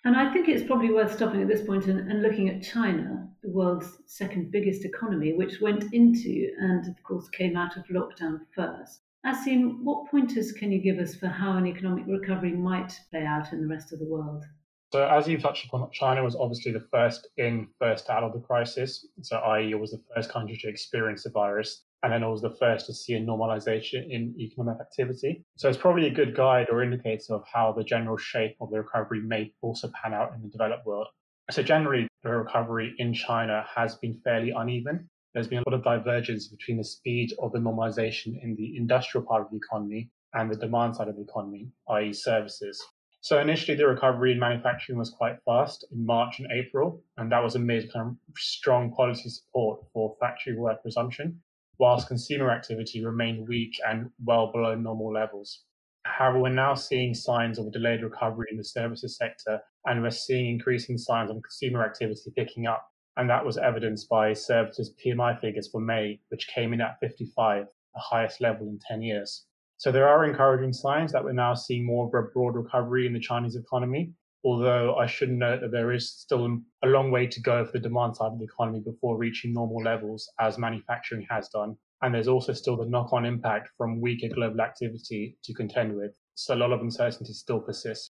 And 0.08 0.16
I 0.16 0.32
think 0.32 0.48
it's 0.48 0.66
probably 0.66 0.90
worth 0.90 1.14
stopping 1.14 1.42
at 1.42 1.50
this 1.50 1.66
point 1.66 1.88
and, 1.88 2.10
and, 2.10 2.22
looking 2.22 2.48
at 2.48 2.64
China, 2.64 3.28
the 3.44 3.50
world's 3.50 3.98
second 4.06 4.54
biggest 4.54 4.86
economy, 4.86 5.34
which 5.34 5.60
went 5.60 5.94
into 5.94 6.50
and, 6.62 6.88
of 6.88 7.04
course, 7.04 7.28
came 7.28 7.58
out 7.58 7.76
of 7.76 7.84
lockdown 7.88 8.40
first. 8.56 9.02
Asim, 9.26 9.84
what 9.84 10.10
pointers 10.10 10.54
can 10.54 10.72
you 10.72 10.82
give 10.82 10.98
us 10.98 11.16
for 11.16 11.28
how 11.28 11.58
an 11.58 11.68
economic 11.68 12.06
recovery 12.08 12.54
might 12.54 12.98
play 13.12 13.26
out 13.26 13.52
in 13.52 13.60
the 13.60 13.68
rest 13.68 13.92
of 13.92 14.00
the 14.00 14.06
world? 14.06 14.46
So, 14.94 15.06
as 15.06 15.28
you 15.28 15.38
touched 15.38 15.66
upon, 15.66 15.92
China 15.92 16.24
was 16.24 16.38
obviously 16.38 16.72
the 16.72 16.88
first 16.90 17.28
in, 17.36 17.68
first 17.78 18.10
out 18.10 18.24
of 18.24 18.32
the 18.32 18.40
crisis. 18.40 19.06
So, 19.24 19.36
i.e., 19.40 19.72
it 19.72 19.78
was 19.78 19.92
the 19.92 20.02
first 20.16 20.30
country 20.30 20.58
to 20.62 20.70
experience 20.70 21.24
the 21.24 21.32
virus 21.32 21.84
and 22.04 22.14
then 22.14 22.24
it 22.24 22.30
was 22.30 22.42
the 22.42 22.56
first 22.60 22.86
to 22.86 22.94
see 22.94 23.14
a 23.14 23.20
normalization 23.20 24.10
in 24.10 24.36
economic 24.40 24.80
activity. 24.80 25.44
So 25.56 25.68
it's 25.68 25.78
probably 25.78 26.08
a 26.08 26.14
good 26.14 26.36
guide 26.36 26.68
or 26.72 26.84
indicator 26.84 27.34
of 27.34 27.44
how 27.52 27.74
the 27.74 27.84
general 27.84 28.18
shape 28.18 28.56
of 28.62 28.70
the 28.70 28.78
recovery 28.78 29.22
may 29.22 29.52
also 29.62 29.90
pan 29.90 30.14
out 30.14 30.34
in 30.36 30.42
the 30.42 30.50
developed 30.50 30.86
world. 30.86 31.08
So 31.50 31.64
generally, 31.64 32.08
the 32.24 32.32
recovery 32.32 32.94
in 32.98 33.14
China 33.14 33.66
has 33.76 33.96
been 33.96 34.20
fairly 34.24 34.52
uneven. 34.52 35.10
There's 35.34 35.48
been 35.48 35.60
a 35.60 35.70
lot 35.70 35.78
of 35.78 35.84
divergence 35.84 36.48
between 36.48 36.78
the 36.78 36.84
speed 36.84 37.34
of 37.42 37.52
the 37.52 37.60
normalization 37.60 38.42
in 38.44 38.56
the 38.56 38.78
industrial 38.78 39.26
part 39.26 39.42
of 39.44 39.52
the 39.52 39.58
economy 39.58 40.12
and 40.34 40.52
the 40.52 40.56
demand 40.56 40.96
side 40.96 41.08
of 41.08 41.16
the 41.16 41.24
economy, 41.24 41.72
i.e. 41.90 42.14
services. 42.14 42.84
So 43.22 43.40
initially, 43.40 43.76
the 43.76 43.88
recovery 43.88 44.34
in 44.34 44.40
manufacturing 44.40 45.00
was 45.00 45.10
quite 45.10 45.38
fast 45.46 45.86
in 45.92 46.06
March 46.06 46.40
and 46.40 46.48
April, 46.52 47.02
and 47.18 47.32
that 47.32 47.44
was 47.44 47.56
amid 47.56 47.92
kind 47.92 48.10
of 48.10 48.18
strong 48.38 48.94
policy 48.94 49.30
support 49.30 49.82
for 49.94 50.16
factory 50.20 50.56
work 50.56 50.80
resumption 50.86 51.42
whilst 51.80 52.08
consumer 52.08 52.52
activity 52.52 53.06
remained 53.06 53.48
weak 53.48 53.80
and 53.88 54.10
well 54.24 54.52
below 54.52 54.76
normal 54.76 55.14
levels. 55.14 55.64
However, 56.06 56.40
we're 56.40 56.50
now 56.50 56.74
seeing 56.74 57.14
signs 57.14 57.60
of 57.60 57.68
a 57.68 57.72
delayed 57.72 58.02
recovery 58.02 58.48
in 58.50 58.58
the 58.58 58.64
services 58.64 59.18
sector, 59.18 59.60
and 59.86 60.02
we're 60.02 60.10
seeing 60.10 60.50
increasing 60.50 60.98
signs 60.98 61.30
of 61.30 61.42
consumer 61.42 61.84
activity 61.84 62.32
picking 62.36 62.66
up. 62.66 62.88
And 63.18 63.30
that 63.30 63.46
was 63.46 63.58
evidenced 63.58 64.08
by 64.10 64.34
services 64.34 64.94
PMI 65.04 65.40
figures 65.42 65.70
for 65.70 65.82
May, 65.82 66.20
which 66.30 66.48
came 66.48 66.74
in 66.74 66.82
at 66.82 67.00
55, 67.02 67.66
the 67.66 68.00
highest 68.00 68.42
level 68.42 68.68
in 68.68 68.80
10 68.88 69.02
years. 69.02 69.46
So 69.78 69.92
there 69.92 70.08
are 70.08 70.26
encouraging 70.26 70.74
signs 70.74 71.12
that 71.12 71.24
we're 71.24 71.34
now 71.34 71.54
seeing 71.54 71.86
more 71.86 72.08
of 72.08 72.14
a 72.14 72.32
broad 72.32 72.56
recovery 72.56 73.06
in 73.06 73.14
the 73.14 73.20
Chinese 73.20 73.56
economy, 73.56 74.12
although 74.48 74.96
I 74.96 75.08
should 75.08 75.30
note 75.30 75.60
that 75.60 75.74
there 75.74 75.92
is 75.92 76.10
still 76.10 76.60
a 76.82 76.88
long 76.88 77.12
way 77.12 77.28
to 77.28 77.42
go 77.42 77.66
for 77.66 77.74
the 77.74 77.80
demand 77.80 78.16
side 78.16 78.32
of 78.32 78.40
the 78.40 78.46
economy 78.46 78.80
before 78.80 79.18
reaching 79.18 79.52
normal 79.52 79.84
levels 79.84 80.32
as 80.40 80.58
manufacturing 80.58 81.28
has 81.30 81.50
done. 81.50 81.76
And 82.02 82.16
there's 82.16 82.30
also 82.30 82.54
still 82.54 82.78
the 82.78 82.86
knock 82.86 83.12
on 83.12 83.26
impact 83.26 83.72
from 83.78 84.00
weaker 84.00 84.34
global 84.34 84.62
activity 84.62 85.38
to 85.44 85.54
contend 85.54 85.98
with. 85.98 86.12
So 86.36 86.56
a 86.56 86.62
lot 86.64 86.72
of 86.72 86.80
uncertainty 86.80 87.34
still 87.34 87.60
persists. 87.60 88.12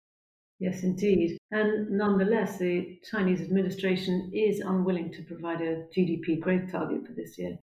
Yes, 0.58 0.82
indeed. 0.82 1.38
And 1.52 1.90
nonetheless, 1.90 2.58
the 2.58 2.98
Chinese 3.08 3.40
administration 3.40 4.32
is 4.34 4.58
unwilling 4.58 5.12
to 5.12 5.22
provide 5.22 5.60
a 5.60 5.86
GDP 5.96 6.40
growth 6.40 6.72
target 6.72 7.06
for 7.06 7.12
this 7.12 7.38
year. 7.38 7.58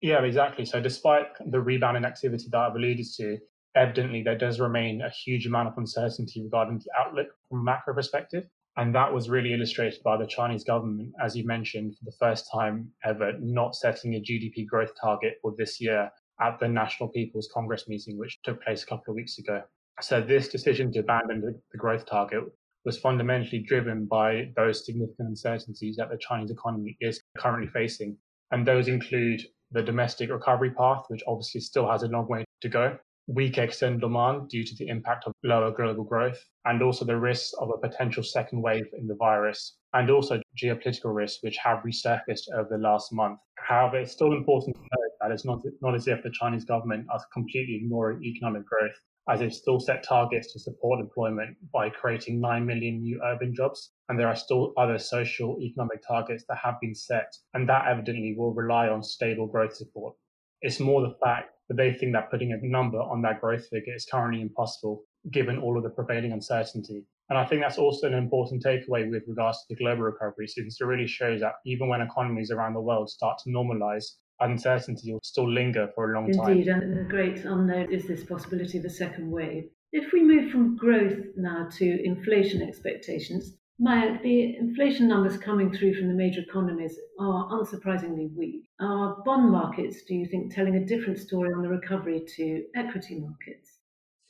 Yeah, 0.00 0.22
exactly. 0.22 0.64
So, 0.64 0.80
despite 0.80 1.26
the 1.44 1.60
rebound 1.60 1.96
in 1.96 2.04
activity 2.04 2.46
that 2.50 2.58
I've 2.58 2.74
alluded 2.74 3.06
to, 3.16 3.38
evidently 3.74 4.22
there 4.22 4.38
does 4.38 4.60
remain 4.60 5.02
a 5.02 5.10
huge 5.10 5.46
amount 5.46 5.68
of 5.68 5.74
uncertainty 5.76 6.42
regarding 6.42 6.78
the 6.78 6.90
outlook 6.98 7.28
from 7.48 7.60
a 7.60 7.62
macro 7.62 7.94
perspective. 7.94 8.44
And 8.76 8.94
that 8.94 9.12
was 9.12 9.28
really 9.28 9.52
illustrated 9.52 10.00
by 10.04 10.16
the 10.16 10.26
Chinese 10.26 10.64
government, 10.64 11.12
as 11.22 11.36
you 11.36 11.44
mentioned, 11.46 11.96
for 11.98 12.04
the 12.04 12.16
first 12.18 12.46
time 12.52 12.90
ever, 13.04 13.32
not 13.40 13.74
setting 13.74 14.14
a 14.14 14.20
GDP 14.20 14.66
growth 14.66 14.92
target 15.00 15.34
for 15.42 15.54
this 15.58 15.80
year 15.80 16.10
at 16.40 16.58
the 16.60 16.68
National 16.68 17.08
People's 17.08 17.50
Congress 17.52 17.88
meeting, 17.88 18.16
which 18.16 18.40
took 18.42 18.62
place 18.62 18.82
a 18.82 18.86
couple 18.86 19.12
of 19.12 19.16
weeks 19.16 19.38
ago. 19.38 19.62
So, 20.00 20.20
this 20.20 20.48
decision 20.48 20.92
to 20.92 21.00
abandon 21.00 21.40
the, 21.40 21.78
growth 21.78 22.06
target 22.06 22.44
was 22.84 22.98
fundamentally 22.98 23.58
driven 23.58 24.06
by 24.06 24.50
those 24.56 24.86
significant 24.86 25.28
uncertainties 25.28 25.96
that 25.96 26.08
the 26.08 26.16
Chinese 26.16 26.50
economy 26.50 26.96
is 27.00 27.20
currently 27.36 27.68
facing. 27.68 28.16
And 28.52 28.66
those 28.66 28.88
include 28.88 29.42
the 29.70 29.82
domestic 29.82 30.30
recovery 30.30 30.70
path, 30.70 31.04
which 31.08 31.22
obviously 31.26 31.60
still 31.60 31.90
has 31.90 32.02
a 32.02 32.08
long 32.08 32.26
way 32.26 32.44
to 32.62 32.68
go, 32.68 32.96
weak 33.32 33.58
external 33.58 33.98
demand 33.98 34.48
due 34.48 34.64
to 34.64 34.74
the 34.76 34.88
impact 34.88 35.24
of 35.26 35.32
lower 35.44 35.70
global 35.70 36.02
growth, 36.02 36.44
and 36.64 36.82
also 36.82 37.04
the 37.04 37.16
risks 37.16 37.54
of 37.60 37.70
a 37.70 37.78
potential 37.78 38.24
second 38.24 38.60
wave 38.60 38.86
in 38.98 39.06
the 39.06 39.14
virus, 39.14 39.78
and 39.94 40.10
also 40.10 40.40
geopolitical 40.60 41.14
risks 41.14 41.42
which 41.42 41.56
have 41.56 41.84
resurfaced 41.84 42.50
over 42.54 42.68
the 42.70 42.78
last 42.78 43.12
month. 43.12 43.38
However, 43.56 43.98
it's 43.98 44.12
still 44.12 44.32
important 44.32 44.74
to 44.76 44.82
note 44.82 45.12
that 45.20 45.30
it's 45.30 45.44
not, 45.44 45.60
not 45.80 45.94
as 45.94 46.08
if 46.08 46.22
the 46.22 46.32
Chinese 46.32 46.64
government 46.64 47.06
are 47.10 47.20
completely 47.32 47.76
ignoring 47.76 48.24
economic 48.24 48.66
growth, 48.66 48.96
as 49.28 49.38
they've 49.38 49.54
still 49.54 49.78
set 49.78 50.02
targets 50.02 50.52
to 50.52 50.58
support 50.58 50.98
employment 50.98 51.56
by 51.72 51.88
creating 51.88 52.40
9 52.40 52.66
million 52.66 53.00
new 53.00 53.20
urban 53.24 53.54
jobs. 53.54 53.92
And 54.08 54.18
there 54.18 54.26
are 54.26 54.34
still 54.34 54.72
other 54.76 54.98
social 54.98 55.56
economic 55.60 56.02
targets 56.06 56.44
that 56.48 56.58
have 56.58 56.80
been 56.80 56.96
set, 56.96 57.32
and 57.54 57.68
that 57.68 57.86
evidently 57.86 58.34
will 58.36 58.54
rely 58.54 58.88
on 58.88 59.04
stable 59.04 59.46
growth 59.46 59.76
support. 59.76 60.16
It's 60.62 60.80
more 60.80 61.02
the 61.02 61.16
fact 61.24 61.50
that 61.68 61.76
they 61.76 61.92
think 61.92 62.12
that 62.12 62.30
putting 62.30 62.52
a 62.52 62.58
number 62.62 62.98
on 62.98 63.22
that 63.22 63.40
growth 63.40 63.66
figure 63.68 63.94
is 63.94 64.06
currently 64.10 64.42
impossible 64.42 65.04
given 65.30 65.58
all 65.58 65.76
of 65.76 65.82
the 65.82 65.90
prevailing 65.90 66.32
uncertainty. 66.32 67.04
And 67.28 67.38
I 67.38 67.46
think 67.46 67.62
that's 67.62 67.78
also 67.78 68.08
an 68.08 68.14
important 68.14 68.64
takeaway 68.64 69.08
with 69.08 69.22
regards 69.28 69.58
to 69.58 69.64
the 69.68 69.76
global 69.76 70.02
recovery, 70.02 70.48
since 70.48 70.80
it 70.80 70.84
really 70.84 71.06
shows 71.06 71.40
that 71.40 71.54
even 71.64 71.88
when 71.88 72.00
economies 72.00 72.50
around 72.50 72.74
the 72.74 72.80
world 72.80 73.08
start 73.08 73.38
to 73.44 73.50
normalize, 73.50 74.04
uncertainty 74.40 75.12
will 75.12 75.20
still 75.22 75.48
linger 75.48 75.90
for 75.94 76.10
a 76.10 76.14
long 76.14 76.26
Indeed, 76.26 76.38
time. 76.38 76.50
Indeed, 76.50 76.68
and 76.68 76.98
the 76.98 77.08
great 77.08 77.44
unknown 77.44 77.92
is 77.92 78.06
this 78.06 78.24
possibility 78.24 78.78
of 78.78 78.84
a 78.84 78.90
second 78.90 79.30
wave. 79.30 79.68
If 79.92 80.12
we 80.12 80.22
move 80.22 80.50
from 80.50 80.76
growth 80.76 81.18
now 81.36 81.68
to 81.78 82.04
inflation 82.04 82.62
expectations, 82.62 83.56
Mayank, 83.80 84.22
the 84.22 84.56
inflation 84.56 85.08
numbers 85.08 85.38
coming 85.38 85.72
through 85.72 85.94
from 85.94 86.08
the 86.08 86.14
major 86.14 86.42
economies 86.42 86.98
are 87.18 87.48
unsurprisingly 87.48 88.34
weak. 88.36 88.68
Are 88.78 89.16
bond 89.24 89.50
markets, 89.50 90.02
do 90.02 90.14
you 90.14 90.26
think, 90.26 90.54
telling 90.54 90.76
a 90.76 90.84
different 90.84 91.18
story 91.18 91.50
on 91.54 91.62
the 91.62 91.68
recovery 91.68 92.22
to 92.36 92.64
equity 92.76 93.20
markets? 93.20 93.78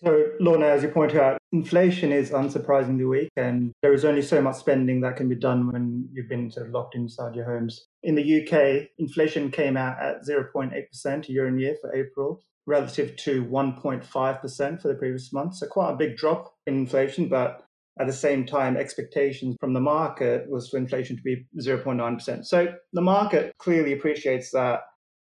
So, 0.03 0.25
Lorna, 0.39 0.67
as 0.67 0.83
you 0.85 0.89
point 0.89 1.17
out, 1.17 1.39
inflation 1.53 2.13
is 2.13 2.31
unsurprisingly 2.31 3.09
weak, 3.09 3.29
and 3.37 3.73
there 3.83 3.93
is 3.93 4.05
only 4.05 4.23
so 4.23 4.41
much 4.41 4.57
spending 4.57 5.01
that 5.01 5.17
can 5.17 5.29
be 5.29 5.35
done 5.35 5.71
when 5.71 6.09
you've 6.13 6.29
been 6.29 6.51
sort 6.51 6.69
of 6.69 6.73
locked 6.73 6.95
inside 6.95 7.35
your 7.35 7.45
homes. 7.45 7.87
In 8.05 8.15
the 8.15 8.43
UK, 8.43 8.89
inflation 8.99 9.51
came 9.51 9.77
out 9.77 10.01
at 10.01 10.23
0.8% 10.25 11.29
year 11.29 11.49
on 11.49 11.59
year 11.59 11.77
for 11.81 11.95
April, 11.95 12.41
relative 12.67 13.17
to 13.17 13.45
1.5% 13.45 14.81
for 14.81 14.89
the 14.89 14.95
previous 14.95 15.33
month. 15.33 15.57
So, 15.57 15.67
quite 15.67 15.91
a 15.91 15.97
big 15.97 16.17
drop 16.17 16.55
in 16.67 16.77
inflation, 16.77 17.29
but 17.29 17.67
at 17.99 18.07
the 18.07 18.13
same 18.13 18.47
time, 18.47 18.77
expectations 18.77 19.57
from 19.61 19.73
the 19.73 19.81
market 19.81 20.49
was 20.49 20.69
for 20.69 20.79
inflation 20.79 21.17
to 21.17 21.23
be 21.23 21.47
0.9%. 21.61 22.45
So, 22.47 22.69
the 22.93 23.01
market 23.01 23.53
clearly 23.59 23.93
appreciates 23.93 24.51
that 24.53 24.81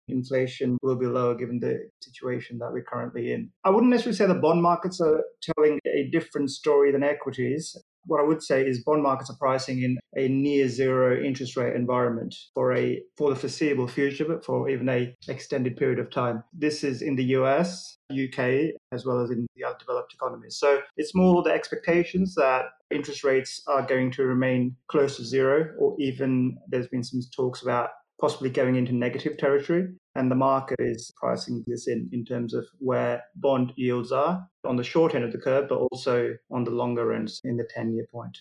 inflation 0.07 0.77
will 0.81 0.95
be 0.95 1.05
lower 1.05 1.35
given 1.35 1.59
the 1.59 1.89
situation 2.01 2.57
that 2.59 2.71
we're 2.71 2.83
currently 2.83 3.31
in. 3.31 3.49
I 3.63 3.69
wouldn't 3.69 3.91
necessarily 3.91 4.17
say 4.17 4.27
the 4.27 4.39
bond 4.39 4.61
markets 4.61 4.99
are 5.01 5.23
telling 5.41 5.79
a 5.85 6.09
different 6.11 6.51
story 6.51 6.91
than 6.91 7.03
equities. 7.03 7.75
What 8.05 8.21
I 8.21 8.23
would 8.23 8.41
say 8.41 8.65
is 8.65 8.83
bond 8.83 9.03
markets 9.03 9.29
are 9.29 9.37
pricing 9.37 9.83
in 9.83 9.97
a 10.15 10.27
near 10.27 10.67
zero 10.67 11.21
interest 11.21 11.55
rate 11.55 11.75
environment 11.75 12.35
for 12.53 12.73
a 12.75 13.01
for 13.17 13.29
the 13.29 13.35
foreseeable 13.35 13.87
future, 13.87 14.25
but 14.25 14.43
for 14.43 14.69
even 14.69 14.89
a 14.89 15.15
extended 15.27 15.77
period 15.77 15.99
of 15.99 16.09
time. 16.09 16.43
This 16.53 16.83
is 16.83 17.01
in 17.01 17.15
the 17.15 17.25
US, 17.35 17.97
UK, 18.11 18.71
as 18.91 19.05
well 19.05 19.21
as 19.21 19.29
in 19.29 19.45
the 19.55 19.63
other 19.63 19.77
developed 19.79 20.13
economies. 20.13 20.57
So 20.57 20.81
it's 20.97 21.15
more 21.15 21.43
the 21.43 21.51
expectations 21.51 22.35
that 22.35 22.65
interest 22.91 23.23
rates 23.23 23.61
are 23.67 23.85
going 23.85 24.11
to 24.11 24.23
remain 24.23 24.75
close 24.87 25.17
to 25.17 25.23
zero, 25.23 25.73
or 25.79 25.95
even 25.99 26.57
there's 26.67 26.87
been 26.87 27.03
some 27.03 27.21
talks 27.35 27.61
about 27.61 27.89
possibly 28.19 28.49
going 28.49 28.75
into 28.75 28.93
negative 28.93 29.37
territory. 29.37 29.87
And 30.19 30.29
the 30.29 30.35
market 30.35 30.81
is 30.81 31.13
pricing 31.15 31.63
this 31.65 31.87
in 31.87 32.09
in 32.11 32.25
terms 32.25 32.53
of 32.53 32.67
where 32.79 33.23
bond 33.35 33.71
yields 33.77 34.11
are 34.11 34.45
on 34.65 34.75
the 34.75 34.83
short 34.83 35.15
end 35.15 35.23
of 35.23 35.31
the 35.31 35.37
curve, 35.37 35.69
but 35.69 35.79
also 35.79 36.35
on 36.51 36.65
the 36.65 36.71
longer 36.71 37.13
ends 37.13 37.39
in 37.45 37.55
the 37.55 37.63
10 37.63 37.93
year 37.93 38.05
point. 38.11 38.37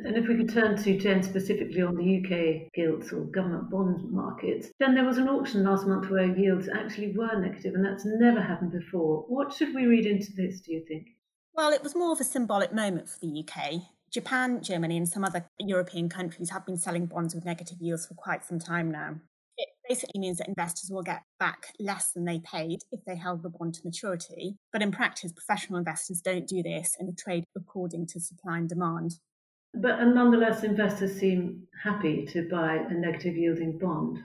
And 0.00 0.16
if 0.16 0.26
we 0.26 0.36
could 0.36 0.52
turn 0.52 0.76
to 0.82 0.98
Jen 0.98 1.22
specifically 1.22 1.80
on 1.80 1.94
the 1.94 2.08
UK 2.18 2.72
gilts 2.74 3.12
or 3.12 3.20
government 3.20 3.70
bond 3.70 4.10
markets, 4.10 4.72
then 4.80 4.96
there 4.96 5.04
was 5.04 5.18
an 5.18 5.28
auction 5.28 5.62
last 5.62 5.86
month 5.86 6.10
where 6.10 6.36
yields 6.36 6.68
actually 6.68 7.16
were 7.16 7.40
negative, 7.40 7.74
and 7.74 7.84
that's 7.84 8.04
never 8.04 8.40
happened 8.40 8.72
before. 8.72 9.24
What 9.28 9.52
should 9.52 9.76
we 9.76 9.86
read 9.86 10.06
into 10.06 10.32
this, 10.32 10.60
do 10.60 10.72
you 10.72 10.84
think? 10.88 11.06
Well, 11.54 11.72
it 11.72 11.84
was 11.84 11.94
more 11.94 12.10
of 12.10 12.20
a 12.20 12.24
symbolic 12.24 12.74
moment 12.74 13.08
for 13.08 13.20
the 13.20 13.44
UK. 13.44 13.82
Japan, 14.10 14.60
Germany, 14.60 14.96
and 14.96 15.08
some 15.08 15.24
other 15.24 15.46
European 15.60 16.08
countries 16.08 16.50
have 16.50 16.66
been 16.66 16.76
selling 16.76 17.06
bonds 17.06 17.32
with 17.32 17.44
negative 17.44 17.80
yields 17.80 18.06
for 18.06 18.14
quite 18.14 18.44
some 18.44 18.58
time 18.58 18.90
now. 18.90 19.20
Basically 19.88 20.20
means 20.20 20.38
that 20.38 20.48
investors 20.48 20.90
will 20.90 21.02
get 21.02 21.22
back 21.38 21.68
less 21.78 22.10
than 22.10 22.24
they 22.24 22.40
paid 22.40 22.80
if 22.90 23.04
they 23.04 23.16
held 23.16 23.42
the 23.42 23.50
bond 23.50 23.74
to 23.74 23.80
maturity. 23.84 24.56
But 24.72 24.82
in 24.82 24.90
practice, 24.90 25.32
professional 25.32 25.78
investors 25.78 26.20
don't 26.20 26.48
do 26.48 26.62
this 26.62 26.96
and 26.98 27.16
trade 27.16 27.44
according 27.54 28.06
to 28.08 28.20
supply 28.20 28.58
and 28.58 28.68
demand. 28.68 29.20
But 29.74 30.02
nonetheless, 30.02 30.64
investors 30.64 31.18
seem 31.20 31.68
happy 31.84 32.26
to 32.32 32.48
buy 32.48 32.76
a 32.76 32.94
negative 32.94 33.36
yielding 33.36 33.78
bond. 33.78 34.18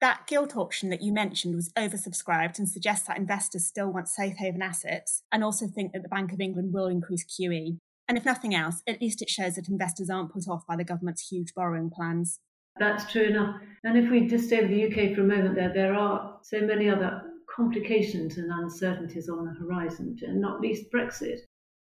That 0.00 0.26
gilt 0.26 0.56
auction 0.56 0.90
that 0.90 1.02
you 1.02 1.12
mentioned 1.12 1.56
was 1.56 1.72
oversubscribed 1.72 2.58
and 2.58 2.68
suggests 2.68 3.08
that 3.08 3.16
investors 3.16 3.64
still 3.64 3.90
want 3.90 4.08
safe 4.08 4.36
haven 4.36 4.60
assets 4.60 5.22
and 5.32 5.42
also 5.42 5.66
think 5.66 5.92
that 5.92 6.02
the 6.02 6.08
Bank 6.08 6.32
of 6.32 6.40
England 6.40 6.74
will 6.74 6.86
increase 6.86 7.24
QE. 7.24 7.78
And 8.06 8.18
if 8.18 8.24
nothing 8.24 8.54
else, 8.54 8.82
at 8.86 9.00
least 9.00 9.22
it 9.22 9.30
shows 9.30 9.54
that 9.54 9.68
investors 9.68 10.10
aren't 10.10 10.32
put 10.32 10.46
off 10.46 10.66
by 10.66 10.76
the 10.76 10.84
government's 10.84 11.28
huge 11.28 11.54
borrowing 11.54 11.90
plans. 11.90 12.38
That's 12.78 13.10
true 13.10 13.24
enough. 13.24 13.56
And 13.84 13.96
if 13.96 14.10
we 14.10 14.26
just 14.26 14.46
stay 14.46 14.60
with 14.60 14.70
the 14.70 14.86
UK 14.86 15.14
for 15.14 15.22
a 15.22 15.24
moment 15.24 15.54
there, 15.54 15.72
there 15.72 15.94
are 15.94 16.38
so 16.42 16.60
many 16.60 16.88
other 16.88 17.22
complications 17.54 18.36
and 18.36 18.50
uncertainties 18.52 19.28
on 19.28 19.44
the 19.44 19.52
horizon, 19.52 20.16
and 20.22 20.40
not 20.40 20.60
least 20.60 20.92
Brexit. 20.92 21.38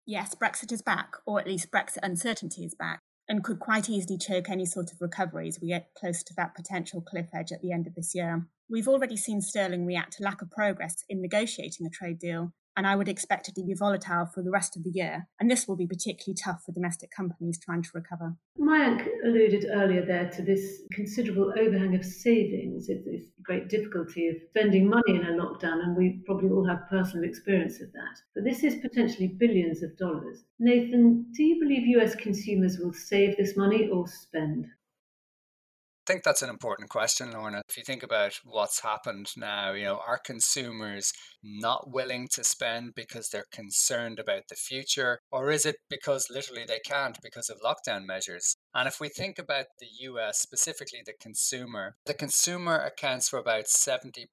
Yes, 0.05 0.35
Brexit 0.35 0.71
is 0.71 0.81
back, 0.81 1.13
or 1.25 1.39
at 1.39 1.47
least 1.47 1.71
Brexit 1.71 1.99
uncertainty 2.03 2.65
is 2.65 2.75
back, 2.75 2.99
and 3.29 3.43
could 3.43 3.59
quite 3.59 3.89
easily 3.89 4.17
choke 4.17 4.49
any 4.49 4.65
sort 4.65 4.91
of 4.91 4.99
recovery 4.99 5.47
as 5.47 5.59
we 5.61 5.69
get 5.69 5.93
close 5.97 6.23
to 6.23 6.33
that 6.35 6.55
potential 6.55 7.01
cliff 7.01 7.27
edge 7.33 7.51
at 7.51 7.61
the 7.61 7.71
end 7.71 7.87
of 7.87 7.95
this 7.95 8.13
year. 8.13 8.47
We've 8.69 8.87
already 8.87 9.15
seen 9.15 9.39
sterling 9.39 9.85
react 9.85 10.13
to 10.13 10.23
lack 10.23 10.41
of 10.41 10.51
progress 10.51 11.03
in 11.07 11.21
negotiating 11.21 11.85
a 11.85 11.89
trade 11.89 12.19
deal, 12.19 12.53
and 12.75 12.87
I 12.87 12.95
would 12.95 13.07
expect 13.07 13.47
it 13.47 13.55
to 13.55 13.63
be 13.63 13.73
volatile 13.73 14.25
for 14.25 14.41
the 14.41 14.51
rest 14.51 14.75
of 14.75 14.83
the 14.83 14.91
year. 14.91 15.27
And 15.39 15.49
this 15.49 15.67
will 15.67 15.75
be 15.75 15.87
particularly 15.87 16.35
tough 16.35 16.63
for 16.65 16.71
domestic 16.71 17.11
companies 17.11 17.59
trying 17.59 17.83
to 17.83 17.89
recover. 17.93 18.35
Mayank 18.59 19.07
alluded 19.25 19.65
earlier 19.71 20.05
there 20.05 20.29
to 20.31 20.41
this 20.41 20.81
considerable 20.91 21.53
overhang 21.57 21.95
of 21.95 22.05
savings, 22.05 22.87
this 22.87 23.25
great 23.43 23.69
difficulty 23.69 24.27
of 24.29 24.35
spending 24.49 24.89
money 24.89 25.15
in 25.15 25.25
a 25.25 25.31
lockdown, 25.31 25.83
and 25.83 25.95
we 25.97 26.21
probably 26.25 26.49
all 26.49 26.67
have 26.67 26.89
personal 26.89 27.27
experience 27.27 27.81
of 27.81 27.91
that. 27.91 28.17
But 28.35 28.43
this 28.43 28.63
is 28.63 28.75
potentially 28.75 29.35
billions 29.39 29.83
of 29.83 29.97
dollars. 29.97 30.43
Nathan, 30.59 31.25
do 31.35 31.43
you 31.43 31.59
believe 31.59 31.97
US 31.97 32.15
consumers 32.15 32.77
will 32.79 32.93
save 32.93 33.37
this 33.37 33.57
money 33.57 33.89
or 33.89 34.07
spend? 34.07 34.67
I 36.05 36.12
think 36.12 36.24
that's 36.24 36.41
an 36.41 36.50
important 36.50 36.89
question, 36.89 37.31
Lorna. 37.31 37.62
If 37.69 37.77
you 37.77 37.83
think 37.86 38.03
about 38.03 38.38
what's 38.43 38.81
happened 38.81 39.31
now, 39.38 39.72
you 39.72 39.86
know, 39.86 40.01
are 40.05 40.17
consumers 40.17 41.13
not 41.41 41.93
willing 41.93 42.27
to 42.33 42.43
spend 42.43 42.93
because 42.93 43.29
they're 43.29 43.45
concerned 43.53 44.19
about 44.19 44.50
the 44.50 44.55
future, 44.55 45.22
or 45.31 45.50
is 45.50 45.65
it 45.65 45.77
because 45.89 46.27
literally 46.29 46.65
they 46.67 46.81
can't 46.86 47.17
because 47.24 47.50
of 47.50 47.62
lockdown 47.62 48.05
measures? 48.05 48.57
And 48.75 48.86
if 48.86 49.00
we 49.00 49.07
think 49.07 49.39
about 49.39 49.67
the 49.79 49.88
US, 50.10 50.41
specifically 50.41 51.00
the 51.05 51.13
consumer, 51.22 51.95
the 52.05 52.13
consumer 52.13 52.75
accounts 52.79 53.29
for 53.29 53.39
about 53.39 53.67
70% 53.67 54.27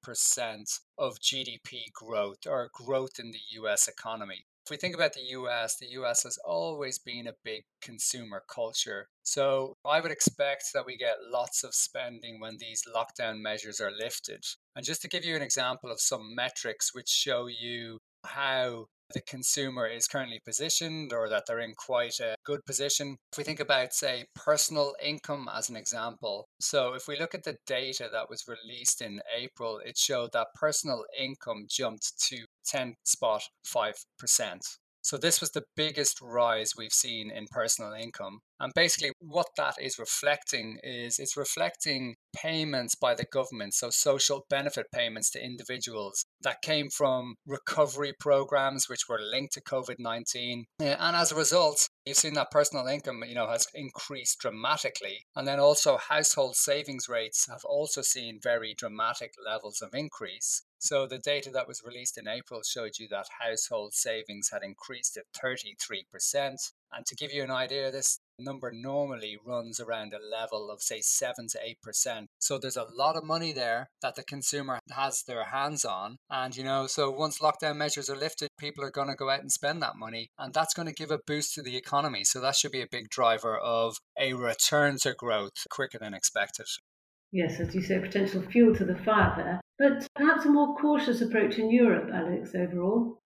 of 0.97 1.21
GDP 1.21 1.83
growth 1.93 2.45
or 2.45 2.69
growth 2.73 3.17
in 3.17 3.31
the 3.31 3.61
US 3.61 3.87
economy. 3.87 4.43
If 4.65 4.69
we 4.69 4.77
think 4.77 4.95
about 4.95 5.13
the 5.13 5.25
US, 5.37 5.75
the 5.77 5.89
US 6.01 6.23
has 6.23 6.37
always 6.45 6.99
been 6.99 7.27
a 7.27 7.33
big 7.43 7.63
consumer 7.81 8.43
culture. 8.47 9.07
So 9.23 9.75
I 9.85 9.99
would 9.99 10.11
expect 10.11 10.65
that 10.73 10.85
we 10.85 10.97
get 10.97 11.17
lots 11.31 11.63
of 11.63 11.73
spending 11.73 12.39
when 12.39 12.57
these 12.59 12.83
lockdown 12.85 13.41
measures 13.41 13.81
are 13.81 13.91
lifted. 13.91 14.43
And 14.75 14.85
just 14.85 15.01
to 15.01 15.09
give 15.09 15.25
you 15.25 15.35
an 15.35 15.41
example 15.41 15.91
of 15.91 15.99
some 15.99 16.35
metrics 16.35 16.93
which 16.93 17.09
show 17.09 17.47
you 17.47 17.99
how 18.23 18.85
the 19.13 19.21
consumer 19.21 19.87
is 19.87 20.07
currently 20.07 20.39
positioned 20.45 21.11
or 21.11 21.29
that 21.29 21.43
they're 21.47 21.59
in 21.59 21.73
quite 21.75 22.19
a 22.19 22.35
good 22.45 22.63
position. 22.65 23.17
If 23.31 23.37
we 23.37 23.43
think 23.43 23.59
about, 23.59 23.93
say, 23.93 24.25
personal 24.35 24.95
income 25.03 25.49
as 25.53 25.69
an 25.69 25.75
example, 25.75 26.47
so 26.59 26.93
if 26.93 27.07
we 27.07 27.19
look 27.19 27.35
at 27.35 27.43
the 27.43 27.57
data 27.65 28.09
that 28.11 28.29
was 28.29 28.45
released 28.47 29.01
in 29.01 29.21
April, 29.35 29.79
it 29.85 29.97
showed 29.97 30.31
that 30.33 30.53
personal 30.55 31.03
income 31.17 31.65
jumped 31.69 32.13
to 32.29 32.45
10.5%. 32.65 34.77
So 35.03 35.17
this 35.17 35.41
was 35.41 35.49
the 35.51 35.63
biggest 35.75 36.21
rise 36.21 36.73
we've 36.77 36.93
seen 36.93 37.31
in 37.31 37.47
personal 37.49 37.93
income. 37.93 38.41
And 38.61 38.71
basically 38.75 39.11
what 39.19 39.47
that 39.57 39.75
is 39.81 39.97
reflecting 39.97 40.77
is 40.83 41.17
it's 41.17 41.35
reflecting 41.35 42.15
payments 42.35 42.93
by 42.93 43.15
the 43.15 43.25
government, 43.25 43.73
so 43.73 43.89
social 43.89 44.45
benefit 44.49 44.85
payments 44.93 45.31
to 45.31 45.43
individuals 45.43 46.25
that 46.41 46.61
came 46.61 46.89
from 46.89 47.35
recovery 47.45 48.13
programs 48.19 48.87
which 48.87 49.09
were 49.09 49.19
linked 49.19 49.53
to 49.53 49.61
COVID-19. 49.61 50.65
And 50.79 51.15
as 51.15 51.31
a 51.31 51.35
result, 51.35 51.89
you've 52.05 52.17
seen 52.17 52.35
that 52.35 52.51
personal 52.51 52.85
income, 52.85 53.23
you 53.27 53.33
know, 53.33 53.49
has 53.49 53.65
increased 53.73 54.39
dramatically. 54.39 55.25
And 55.35 55.47
then 55.47 55.59
also 55.59 55.97
household 55.97 56.55
savings 56.55 57.09
rates 57.09 57.47
have 57.49 57.65
also 57.65 58.03
seen 58.03 58.39
very 58.41 58.75
dramatic 58.77 59.33
levels 59.43 59.81
of 59.81 59.89
increase. 59.93 60.61
So 60.77 61.05
the 61.05 61.19
data 61.19 61.51
that 61.51 61.67
was 61.67 61.83
released 61.85 62.17
in 62.17 62.27
April 62.27 62.61
showed 62.63 62.93
you 62.99 63.07
that 63.09 63.27
household 63.39 63.93
savings 63.93 64.49
had 64.51 64.63
increased 64.63 65.17
at 65.17 65.25
33%. 65.43 66.55
And 66.93 67.05
to 67.05 67.15
give 67.15 67.31
you 67.31 67.43
an 67.43 67.51
idea, 67.51 67.91
this 67.91 68.19
number 68.43 68.71
normally 68.71 69.37
runs 69.45 69.79
around 69.79 70.13
a 70.13 70.19
level 70.19 70.69
of 70.69 70.81
say 70.81 71.01
7 71.01 71.47
to 71.49 71.59
8%. 71.85 72.27
So 72.39 72.57
there's 72.57 72.77
a 72.77 72.87
lot 72.93 73.15
of 73.15 73.23
money 73.23 73.51
there 73.51 73.89
that 74.01 74.15
the 74.15 74.23
consumer 74.23 74.79
has 74.91 75.23
their 75.23 75.45
hands 75.45 75.85
on. 75.85 76.17
And 76.29 76.55
you 76.55 76.63
know, 76.63 76.87
so 76.87 77.09
once 77.09 77.39
lockdown 77.39 77.77
measures 77.77 78.09
are 78.09 78.17
lifted, 78.17 78.49
people 78.59 78.83
are 78.83 78.91
going 78.91 79.07
to 79.07 79.15
go 79.15 79.29
out 79.29 79.41
and 79.41 79.51
spend 79.51 79.81
that 79.81 79.97
money 79.97 80.29
and 80.37 80.53
that's 80.53 80.73
going 80.73 80.87
to 80.87 80.93
give 80.93 81.11
a 81.11 81.19
boost 81.25 81.53
to 81.55 81.61
the 81.61 81.77
economy. 81.77 82.23
So 82.23 82.41
that 82.41 82.55
should 82.55 82.71
be 82.71 82.81
a 82.81 82.87
big 82.91 83.09
driver 83.09 83.57
of 83.57 83.97
a 84.19 84.33
return 84.33 84.97
to 85.01 85.13
growth 85.13 85.67
quicker 85.69 85.97
than 85.99 86.13
expected. 86.13 86.67
Yes, 87.31 87.59
as 87.59 87.73
you 87.73 87.81
say, 87.81 87.97
potential 87.99 88.41
fuel 88.41 88.75
to 88.75 88.83
the 88.83 88.95
fire 88.95 89.33
there. 89.37 89.61
But 89.79 90.05
perhaps 90.15 90.45
a 90.45 90.49
more 90.49 90.75
cautious 90.75 91.21
approach 91.21 91.57
in 91.57 91.71
Europe, 91.71 92.09
Alex, 92.13 92.51
overall? 92.53 93.21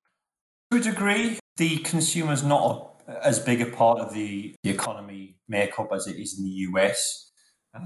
To 0.72 0.78
a 0.78 0.82
degree, 0.82 1.40
the 1.58 1.78
consumer's 1.80 2.44
not 2.44 2.95
as 3.08 3.40
big 3.40 3.62
a 3.62 3.66
part 3.66 4.00
of 4.00 4.14
the, 4.14 4.56
the 4.64 4.70
economy 4.70 5.36
makeup 5.48 5.90
as 5.94 6.08
it 6.08 6.16
is 6.16 6.38
in 6.38 6.46
the 6.46 6.52
US. 6.52 7.32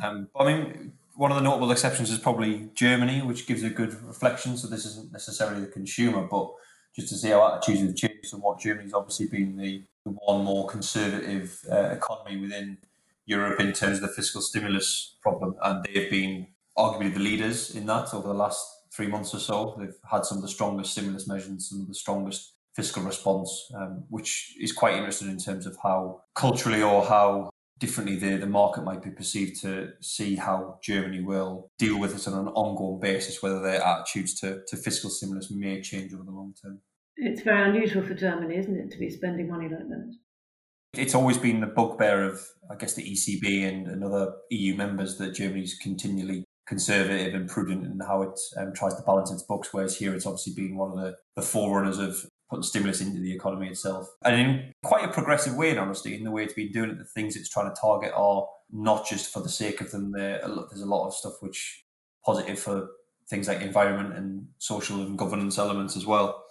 Um, 0.04 0.30
I 0.36 0.46
mean, 0.46 0.94
one 1.16 1.32
of 1.32 1.38
the 1.38 1.44
notable 1.44 1.72
exceptions 1.72 2.10
is 2.12 2.20
probably 2.20 2.70
Germany, 2.76 3.22
which 3.22 3.48
gives 3.48 3.64
a 3.64 3.70
good 3.70 3.94
reflection. 4.04 4.56
So 4.56 4.68
this 4.68 4.86
isn't 4.86 5.12
necessarily 5.12 5.62
the 5.62 5.68
consumer, 5.68 6.28
but 6.30 6.52
just 6.96 7.10
to 7.10 7.16
see 7.16 7.30
how 7.30 7.54
attitudes 7.54 7.82
have 7.82 7.96
changed 7.96 8.34
and 8.34 8.42
what 8.42 8.60
Germany's 8.60 8.94
obviously 8.94 9.28
been 9.28 9.58
the, 9.58 9.84
the 10.06 10.12
one 10.12 10.44
more 10.44 10.68
conservative 10.68 11.60
uh, 11.72 11.90
economy 11.90 12.38
within 12.38 12.78
Europe 13.26 13.60
in 13.60 13.74
terms 13.74 13.98
of 13.98 14.02
the 14.02 14.08
fiscal 14.08 14.42
stimulus 14.42 15.18
problem, 15.22 15.56
and 15.62 15.84
they've 15.84 16.10
been 16.10 16.48
arguably 16.78 17.14
the 17.14 17.20
leaders 17.20 17.76
in 17.76 17.86
that 17.86 18.14
over 18.14 18.28
the 18.28 18.34
last 18.34 18.66
three 18.92 19.08
months 19.08 19.34
or 19.36 19.40
so. 19.40 19.76
They've 19.78 19.94
had 20.10 20.26
some 20.26 20.38
of 20.38 20.42
the 20.42 20.50
strongest 20.50 20.94
stimulus 20.94 21.28
measures, 21.28 21.70
some 21.70 21.82
of 21.82 21.88
the 21.88 21.94
strongest 21.94 22.54
fiscal 22.76 23.04
response, 23.04 23.70
um, 23.76 24.04
which 24.10 24.56
is 24.60 24.72
quite 24.72 24.96
interesting 24.96 25.30
in 25.30 25.38
terms 25.38 25.66
of 25.66 25.78
how 25.84 26.22
culturally 26.36 26.82
or 26.82 27.06
how 27.06 27.50
differently 27.80 28.16
the, 28.16 28.36
the 28.38 28.46
market 28.46 28.84
might 28.84 29.02
be 29.02 29.10
perceived 29.10 29.62
to 29.62 29.90
see 30.02 30.36
how 30.36 30.78
Germany 30.84 31.22
will 31.22 31.72
deal 31.80 32.00
with 32.00 32.16
it 32.16 32.28
on 32.28 32.48
an 32.48 32.54
ongoing 32.54 33.00
basis, 33.00 33.42
whether 33.42 33.62
their 33.62 33.82
attitudes 33.82 34.40
to, 34.42 34.62
to 34.68 34.76
fiscal 34.76 35.10
stimulus 35.10 35.50
may 35.50 35.82
change 35.82 36.14
over 36.14 36.24
the 36.24 36.32
long 36.32 36.54
term. 36.62 36.80
It's 37.16 37.42
very 37.42 37.70
unusual 37.70 38.04
for 38.04 38.14
Germany, 38.14 38.58
isn't 38.58 38.78
it, 38.78 38.92
to 38.92 38.98
be 38.98 39.10
spending 39.10 39.50
money 39.50 39.68
like 39.70 39.88
that? 39.88 40.16
It's 40.94 41.16
always 41.16 41.38
been 41.38 41.60
the 41.60 41.68
bugbear 41.68 42.24
of, 42.24 42.42
I 42.70 42.76
guess, 42.76 42.94
the 42.94 43.04
ECB 43.04 43.68
and, 43.68 43.88
and 43.88 44.04
other 44.04 44.34
EU 44.50 44.76
members 44.76 45.18
that 45.18 45.36
Germany's 45.36 45.76
continually 45.76 46.46
conservative 46.68 47.34
and 47.34 47.50
prudent 47.50 47.86
in 47.86 48.00
how 48.00 48.22
it 48.22 48.40
um, 48.58 48.74
tries 48.74 48.96
to 48.96 49.02
balance 49.04 49.32
its 49.32 49.44
books, 49.44 49.70
whereas 49.72 49.98
here 49.98 50.14
it's 50.14 50.26
obviously 50.26 50.54
been 50.54 50.78
one 50.78 50.92
of 50.92 50.98
the, 50.98 51.16
the 51.36 51.42
forerunners 51.42 51.98
of 51.98 52.26
putting 52.50 52.64
stimulus 52.64 53.02
into 53.02 53.20
the 53.20 53.32
economy 53.32 53.68
itself. 53.68 54.10
And 54.24 54.40
in 54.40 54.74
quite 54.84 55.06
a 55.06 55.12
progressive 55.12 55.56
way, 55.56 55.70
in 55.70 55.78
honesty, 55.78 56.16
in 56.16 56.24
the 56.24 56.32
way 56.32 56.44
it's 56.44 56.54
been 56.54 56.72
doing 56.72 56.90
it, 56.90 56.98
the 56.98 57.06
things 57.06 57.36
it's 57.36 57.50
trying 57.50 57.74
to 57.74 57.80
target 57.80 58.12
are 58.16 58.48
not 58.72 59.08
just 59.08 59.32
for 59.32 59.42
the 59.42 59.50
sake 59.50 59.82
of 59.82 59.92
them. 59.92 60.12
There's 60.12 60.44
a 60.82 60.86
lot 60.86 61.08
of 61.08 61.14
stuff 61.14 61.34
which 61.42 61.84
positive 62.26 62.60
for 62.60 62.90
things 63.30 63.48
like 63.48 63.62
environment 63.62 64.16
and 64.16 64.48
social 64.58 65.02
and 65.02 65.18
governance 65.18 65.58
elements 65.58 65.96
as 65.96 66.06
well. 66.06 66.44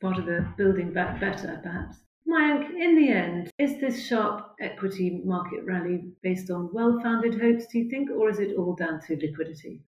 Part 0.00 0.18
of 0.18 0.26
the 0.26 0.46
building 0.56 0.92
back 0.92 1.20
better, 1.20 1.60
perhaps. 1.62 1.96
Mayank, 2.28 2.68
in 2.78 2.94
the 2.94 3.08
end, 3.08 3.50
is 3.58 3.80
this 3.80 4.06
sharp 4.06 4.54
equity 4.60 5.22
market 5.24 5.64
rally 5.64 6.12
based 6.22 6.50
on 6.50 6.68
well 6.74 7.00
founded 7.02 7.40
hopes, 7.40 7.66
do 7.66 7.78
you 7.78 7.88
think, 7.88 8.10
or 8.10 8.28
is 8.28 8.38
it 8.38 8.54
all 8.56 8.74
down 8.74 9.00
to 9.06 9.16
liquidity? 9.16 9.80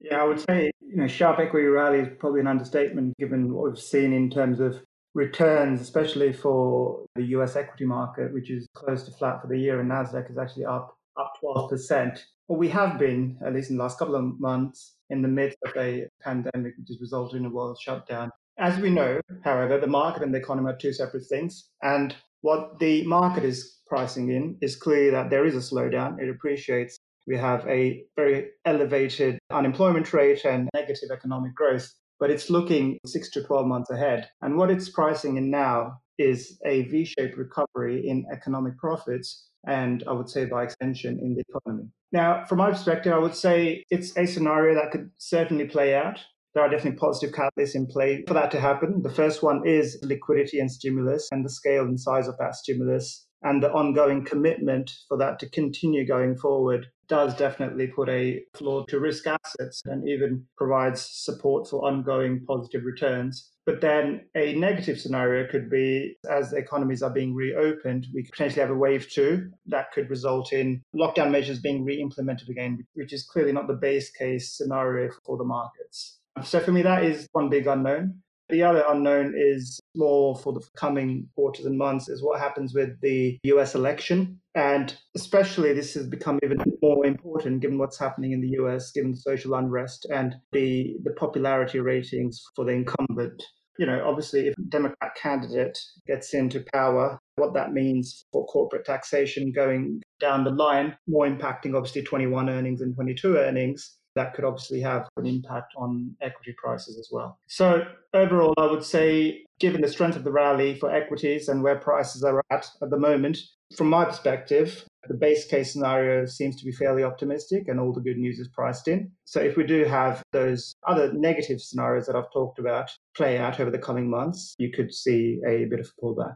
Yeah, 0.00 0.22
I 0.22 0.24
would 0.24 0.40
say 0.40 0.70
you 0.80 0.96
know 0.96 1.06
sharp 1.06 1.38
equity 1.38 1.66
rally 1.66 2.00
is 2.00 2.08
probably 2.18 2.40
an 2.40 2.46
understatement 2.46 3.16
given 3.18 3.52
what 3.52 3.70
we've 3.70 3.78
seen 3.78 4.12
in 4.12 4.30
terms 4.30 4.58
of 4.58 4.82
returns, 5.14 5.80
especially 5.80 6.32
for 6.32 7.04
the 7.14 7.24
US 7.36 7.56
equity 7.56 7.84
market, 7.84 8.32
which 8.32 8.50
is 8.50 8.66
close 8.74 9.02
to 9.04 9.10
flat 9.12 9.40
for 9.40 9.48
the 9.48 9.58
year, 9.58 9.80
and 9.80 9.90
Nasdaq 9.90 10.30
is 10.30 10.38
actually 10.38 10.64
up 10.64 10.96
up 11.18 11.34
12%. 11.44 12.18
Well, 12.48 12.58
we 12.58 12.68
have 12.70 12.98
been, 12.98 13.38
at 13.44 13.52
least 13.52 13.70
in 13.70 13.76
the 13.76 13.82
last 13.82 13.98
couple 13.98 14.14
of 14.14 14.40
months, 14.40 14.96
in 15.10 15.22
the 15.22 15.28
midst 15.28 15.58
of 15.66 15.76
a 15.76 16.06
pandemic, 16.22 16.74
which 16.78 16.88
has 16.88 17.00
resulted 17.00 17.38
in 17.40 17.46
a 17.46 17.50
world 17.50 17.78
shutdown. 17.80 18.30
As 18.58 18.78
we 18.78 18.90
know, 18.90 19.20
however, 19.44 19.78
the 19.78 19.86
market 19.86 20.22
and 20.22 20.34
the 20.34 20.38
economy 20.38 20.70
are 20.70 20.76
two 20.76 20.92
separate 20.92 21.26
things. 21.26 21.68
And 21.82 22.14
what 22.40 22.78
the 22.78 23.04
market 23.06 23.44
is 23.44 23.78
pricing 23.86 24.30
in 24.30 24.56
is 24.60 24.76
clearly 24.76 25.10
that 25.10 25.30
there 25.30 25.46
is 25.46 25.54
a 25.54 25.58
slowdown. 25.58 26.18
It 26.20 26.28
appreciates 26.28 26.96
we 27.26 27.36
have 27.36 27.66
a 27.68 28.04
very 28.16 28.48
elevated 28.64 29.38
unemployment 29.50 30.12
rate 30.12 30.44
and 30.44 30.68
negative 30.74 31.10
economic 31.12 31.54
growth, 31.54 31.92
but 32.22 32.30
it's 32.30 32.50
looking 32.50 33.00
six 33.04 33.28
to 33.30 33.42
12 33.42 33.66
months 33.66 33.90
ahead. 33.90 34.28
And 34.42 34.56
what 34.56 34.70
it's 34.70 34.88
pricing 34.88 35.38
in 35.38 35.50
now 35.50 35.98
is 36.18 36.56
a 36.64 36.82
V 36.82 37.04
shaped 37.04 37.36
recovery 37.36 38.06
in 38.06 38.24
economic 38.32 38.78
profits 38.78 39.48
and 39.66 40.04
I 40.06 40.12
would 40.12 40.28
say 40.28 40.44
by 40.44 40.62
extension 40.62 41.18
in 41.20 41.34
the 41.34 41.42
economy. 41.48 41.88
Now, 42.12 42.44
from 42.44 42.58
my 42.58 42.70
perspective, 42.70 43.12
I 43.12 43.18
would 43.18 43.34
say 43.34 43.82
it's 43.90 44.16
a 44.16 44.26
scenario 44.26 44.76
that 44.76 44.92
could 44.92 45.10
certainly 45.18 45.64
play 45.64 45.96
out 45.96 46.20
there 46.54 46.62
are 46.62 46.68
definitely 46.68 46.98
positive 46.98 47.34
catalysts 47.34 47.74
in 47.74 47.86
play 47.86 48.24
for 48.28 48.34
that 48.34 48.50
to 48.50 48.60
happen. 48.60 49.02
The 49.02 49.10
first 49.10 49.42
one 49.42 49.66
is 49.66 49.98
liquidity 50.02 50.60
and 50.60 50.70
stimulus 50.70 51.28
and 51.32 51.44
the 51.44 51.50
scale 51.50 51.84
and 51.84 51.98
size 51.98 52.28
of 52.28 52.36
that 52.38 52.54
stimulus 52.54 53.26
and 53.42 53.62
the 53.62 53.72
ongoing 53.72 54.24
commitment 54.24 54.92
for 55.08 55.16
that 55.18 55.38
to 55.40 55.48
continue 55.48 56.06
going 56.06 56.36
forward 56.36 56.86
does 57.12 57.36
definitely 57.36 57.88
put 57.88 58.08
a 58.08 58.42
floor 58.54 58.86
to 58.88 58.98
risk 58.98 59.26
assets 59.26 59.82
and 59.84 60.08
even 60.08 60.42
provides 60.56 61.06
support 61.12 61.68
for 61.68 61.86
ongoing 61.86 62.42
positive 62.46 62.86
returns. 62.86 63.50
But 63.66 63.82
then 63.82 64.22
a 64.34 64.54
negative 64.54 64.98
scenario 64.98 65.46
could 65.46 65.68
be 65.68 66.16
as 66.30 66.54
economies 66.54 67.02
are 67.02 67.12
being 67.12 67.34
reopened, 67.34 68.06
we 68.14 68.22
could 68.22 68.32
potentially 68.32 68.62
have 68.62 68.70
a 68.70 68.74
wave 68.74 69.10
two 69.10 69.50
that 69.66 69.92
could 69.92 70.08
result 70.08 70.54
in 70.54 70.80
lockdown 70.96 71.30
measures 71.30 71.58
being 71.58 71.84
re 71.84 72.00
implemented 72.00 72.48
again, 72.48 72.82
which 72.94 73.12
is 73.12 73.24
clearly 73.24 73.52
not 73.52 73.66
the 73.66 73.74
base 73.74 74.10
case 74.10 74.56
scenario 74.56 75.12
for 75.26 75.36
the 75.36 75.44
markets. 75.44 76.18
So 76.42 76.60
for 76.60 76.72
me, 76.72 76.80
that 76.80 77.04
is 77.04 77.28
one 77.32 77.50
big 77.50 77.66
unknown. 77.66 78.22
The 78.52 78.62
other 78.62 78.84
unknown 78.86 79.32
is 79.34 79.80
more 79.96 80.36
for 80.36 80.52
the 80.52 80.60
coming 80.76 81.26
quarters 81.34 81.64
and 81.64 81.78
months 81.78 82.10
is 82.10 82.22
what 82.22 82.38
happens 82.38 82.74
with 82.74 83.00
the 83.00 83.38
US 83.44 83.74
election. 83.74 84.40
And 84.54 84.94
especially 85.16 85.72
this 85.72 85.94
has 85.94 86.06
become 86.06 86.38
even 86.44 86.58
more 86.82 87.06
important 87.06 87.60
given 87.62 87.78
what's 87.78 87.98
happening 87.98 88.32
in 88.32 88.42
the 88.42 88.50
US, 88.62 88.92
given 88.92 89.12
the 89.12 89.16
social 89.16 89.54
unrest 89.54 90.06
and 90.12 90.34
the, 90.52 90.98
the 91.02 91.12
popularity 91.12 91.80
ratings 91.80 92.44
for 92.54 92.66
the 92.66 92.72
incumbent. 92.72 93.42
You 93.78 93.86
know, 93.86 94.04
obviously, 94.06 94.48
if 94.48 94.54
a 94.58 94.62
Democrat 94.68 95.14
candidate 95.14 95.78
gets 96.06 96.34
into 96.34 96.62
power, 96.74 97.18
what 97.36 97.54
that 97.54 97.72
means 97.72 98.26
for 98.34 98.44
corporate 98.44 98.84
taxation 98.84 99.50
going 99.50 100.02
down 100.20 100.44
the 100.44 100.50
line, 100.50 100.94
more 101.08 101.26
impacting 101.26 101.74
obviously 101.74 102.02
21 102.02 102.50
earnings 102.50 102.82
and 102.82 102.94
22 102.94 103.38
earnings 103.38 103.96
that 104.14 104.34
could 104.34 104.44
obviously 104.44 104.80
have 104.80 105.08
an 105.16 105.26
impact 105.26 105.74
on 105.76 106.14
equity 106.20 106.54
prices 106.56 106.98
as 106.98 107.08
well. 107.10 107.38
So, 107.46 107.84
overall, 108.14 108.54
I 108.58 108.66
would 108.66 108.84
say, 108.84 109.44
given 109.58 109.80
the 109.80 109.88
strength 109.88 110.16
of 110.16 110.24
the 110.24 110.32
rally 110.32 110.78
for 110.78 110.90
equities 110.90 111.48
and 111.48 111.62
where 111.62 111.76
prices 111.76 112.22
are 112.24 112.42
at 112.50 112.66
at 112.82 112.90
the 112.90 112.98
moment, 112.98 113.38
from 113.76 113.88
my 113.88 114.04
perspective, 114.04 114.84
the 115.08 115.14
base 115.14 115.46
case 115.46 115.72
scenario 115.72 116.26
seems 116.26 116.56
to 116.56 116.64
be 116.64 116.72
fairly 116.72 117.02
optimistic 117.02 117.68
and 117.68 117.80
all 117.80 117.92
the 117.92 118.00
good 118.00 118.18
news 118.18 118.38
is 118.38 118.48
priced 118.48 118.88
in. 118.88 119.10
So, 119.24 119.40
if 119.40 119.56
we 119.56 119.64
do 119.64 119.84
have 119.84 120.22
those 120.32 120.74
other 120.86 121.12
negative 121.12 121.60
scenarios 121.60 122.06
that 122.06 122.16
I've 122.16 122.32
talked 122.32 122.58
about 122.58 122.90
play 123.16 123.38
out 123.38 123.60
over 123.60 123.70
the 123.70 123.78
coming 123.78 124.08
months, 124.08 124.54
you 124.58 124.70
could 124.70 124.92
see 124.92 125.40
a 125.46 125.64
bit 125.64 125.80
of 125.80 125.90
a 125.96 126.04
pullback. 126.04 126.34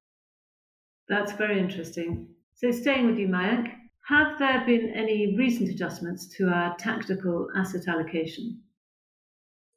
That's 1.09 1.33
very 1.33 1.59
interesting. 1.59 2.29
So, 2.55 2.71
staying 2.71 3.07
with 3.07 3.19
you, 3.19 3.29
Mayank, 3.29 3.71
have 4.07 4.39
there 4.39 4.65
been 4.65 4.93
any 4.95 5.37
recent 5.37 5.69
adjustments 5.69 6.29
to 6.37 6.49
our 6.49 6.77
tactical 6.77 7.49
asset 7.57 7.89
allocation? 7.89 8.61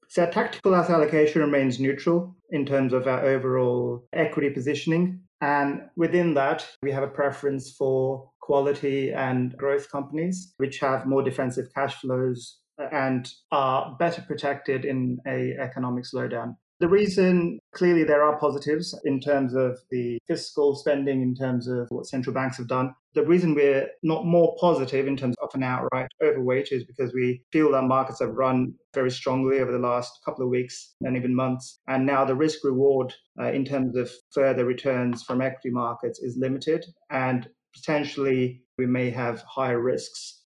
So, 0.07 0.25
our 0.25 0.31
tactical 0.31 0.75
asset 0.75 0.95
allocation 0.95 1.41
remains 1.41 1.79
neutral 1.79 2.35
in 2.51 2.65
terms 2.65 2.93
of 2.93 3.07
our 3.07 3.25
overall 3.25 4.07
equity 4.13 4.51
positioning. 4.51 5.21
And 5.41 5.83
within 5.95 6.33
that, 6.35 6.67
we 6.83 6.91
have 6.91 7.03
a 7.03 7.07
preference 7.07 7.71
for 7.71 8.29
quality 8.39 9.11
and 9.13 9.55
growth 9.57 9.91
companies, 9.91 10.53
which 10.57 10.79
have 10.79 11.05
more 11.05 11.23
defensive 11.23 11.67
cash 11.73 11.95
flows 11.95 12.59
and 12.91 13.31
are 13.51 13.95
better 13.97 14.21
protected 14.21 14.85
in 14.85 15.19
a 15.27 15.55
economic 15.59 16.03
slowdown. 16.03 16.55
The 16.79 16.87
reason 16.87 17.59
clearly 17.73 18.05
there 18.05 18.23
are 18.23 18.39
positives 18.39 18.97
in 19.03 19.19
terms 19.19 19.53
of 19.53 19.77
the 19.91 20.17
fiscal 20.27 20.75
spending, 20.75 21.21
in 21.21 21.35
terms 21.35 21.67
of 21.67 21.87
what 21.89 22.07
central 22.07 22.33
banks 22.33 22.55
have 22.57 22.69
done. 22.69 22.95
The 23.15 23.25
reason 23.25 23.53
we're 23.53 23.89
not 24.01 24.25
more 24.25 24.55
positive 24.61 25.05
in 25.05 25.17
terms 25.17 25.35
of 25.41 25.49
an 25.55 25.63
outright 25.63 26.07
overweight 26.23 26.69
is 26.71 26.85
because 26.85 27.13
we 27.13 27.43
feel 27.51 27.71
that 27.73 27.83
markets 27.83 28.21
have 28.21 28.29
run 28.29 28.75
very 28.93 29.11
strongly 29.11 29.59
over 29.59 29.73
the 29.73 29.77
last 29.77 30.19
couple 30.23 30.45
of 30.45 30.49
weeks 30.49 30.95
and 31.01 31.17
even 31.17 31.35
months. 31.35 31.79
And 31.89 32.05
now 32.05 32.23
the 32.23 32.35
risk 32.35 32.63
reward 32.63 33.13
uh, 33.37 33.51
in 33.51 33.65
terms 33.65 33.97
of 33.97 34.09
further 34.31 34.63
returns 34.63 35.23
from 35.23 35.41
equity 35.41 35.71
markets 35.71 36.19
is 36.19 36.37
limited. 36.37 36.85
And 37.09 37.49
potentially 37.73 38.63
we 38.77 38.85
may 38.85 39.09
have 39.09 39.41
higher 39.41 39.81
risks, 39.81 40.43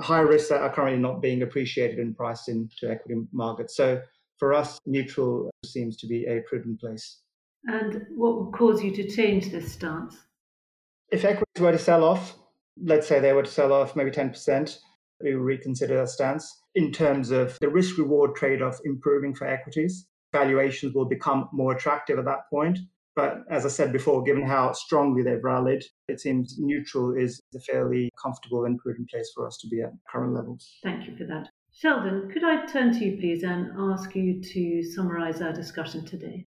higher 0.00 0.26
risks 0.26 0.50
that 0.50 0.62
are 0.62 0.72
currently 0.72 1.00
not 1.00 1.20
being 1.20 1.42
appreciated 1.42 1.98
and 1.98 2.16
priced 2.16 2.48
into 2.48 2.88
equity 2.88 3.22
markets. 3.32 3.76
So 3.76 4.00
for 4.38 4.54
us, 4.54 4.78
neutral 4.86 5.50
seems 5.64 5.96
to 5.98 6.06
be 6.06 6.26
a 6.26 6.40
prudent 6.48 6.80
place. 6.80 7.20
And 7.66 8.06
what 8.14 8.38
would 8.38 8.52
cause 8.52 8.82
you 8.82 8.90
to 8.92 9.08
change 9.08 9.50
this 9.50 9.72
stance? 9.72 10.16
If 11.10 11.24
equities 11.24 11.60
were 11.60 11.72
to 11.72 11.78
sell 11.78 12.04
off, 12.04 12.36
let's 12.82 13.06
say 13.06 13.20
they 13.20 13.32
were 13.32 13.44
to 13.44 13.50
sell 13.50 13.72
off 13.72 13.96
maybe 13.96 14.10
10%, 14.10 14.78
we 15.22 15.34
would 15.34 15.44
reconsider 15.44 15.98
our 15.98 16.06
stance. 16.06 16.62
In 16.74 16.92
terms 16.92 17.30
of 17.30 17.56
the 17.60 17.68
risk 17.68 17.98
reward 17.98 18.34
trade 18.34 18.60
off 18.60 18.78
improving 18.84 19.34
for 19.34 19.46
equities, 19.46 20.06
valuations 20.32 20.94
will 20.94 21.04
become 21.04 21.48
more 21.52 21.74
attractive 21.74 22.18
at 22.18 22.24
that 22.24 22.50
point. 22.50 22.78
But 23.16 23.44
as 23.48 23.64
I 23.64 23.68
said 23.68 23.92
before, 23.92 24.24
given 24.24 24.44
how 24.44 24.72
strongly 24.72 25.22
they've 25.22 25.42
rallied, 25.42 25.84
it 26.08 26.20
seems 26.20 26.56
neutral 26.58 27.16
is 27.16 27.40
a 27.54 27.60
fairly 27.60 28.10
comfortable 28.20 28.64
and 28.64 28.76
prudent 28.78 29.08
place 29.08 29.30
for 29.34 29.46
us 29.46 29.56
to 29.58 29.68
be 29.68 29.82
at 29.82 29.92
current 30.10 30.34
levels. 30.34 30.78
Thank 30.82 31.06
you 31.06 31.16
for 31.16 31.24
that. 31.24 31.48
Sheldon, 31.76 32.30
could 32.30 32.44
I 32.44 32.66
turn 32.66 32.92
to 32.92 33.04
you, 33.04 33.16
please, 33.18 33.42
and 33.42 33.72
ask 33.76 34.14
you 34.14 34.40
to 34.40 34.82
summarize 34.84 35.42
our 35.42 35.52
discussion 35.52 36.04
today? 36.04 36.46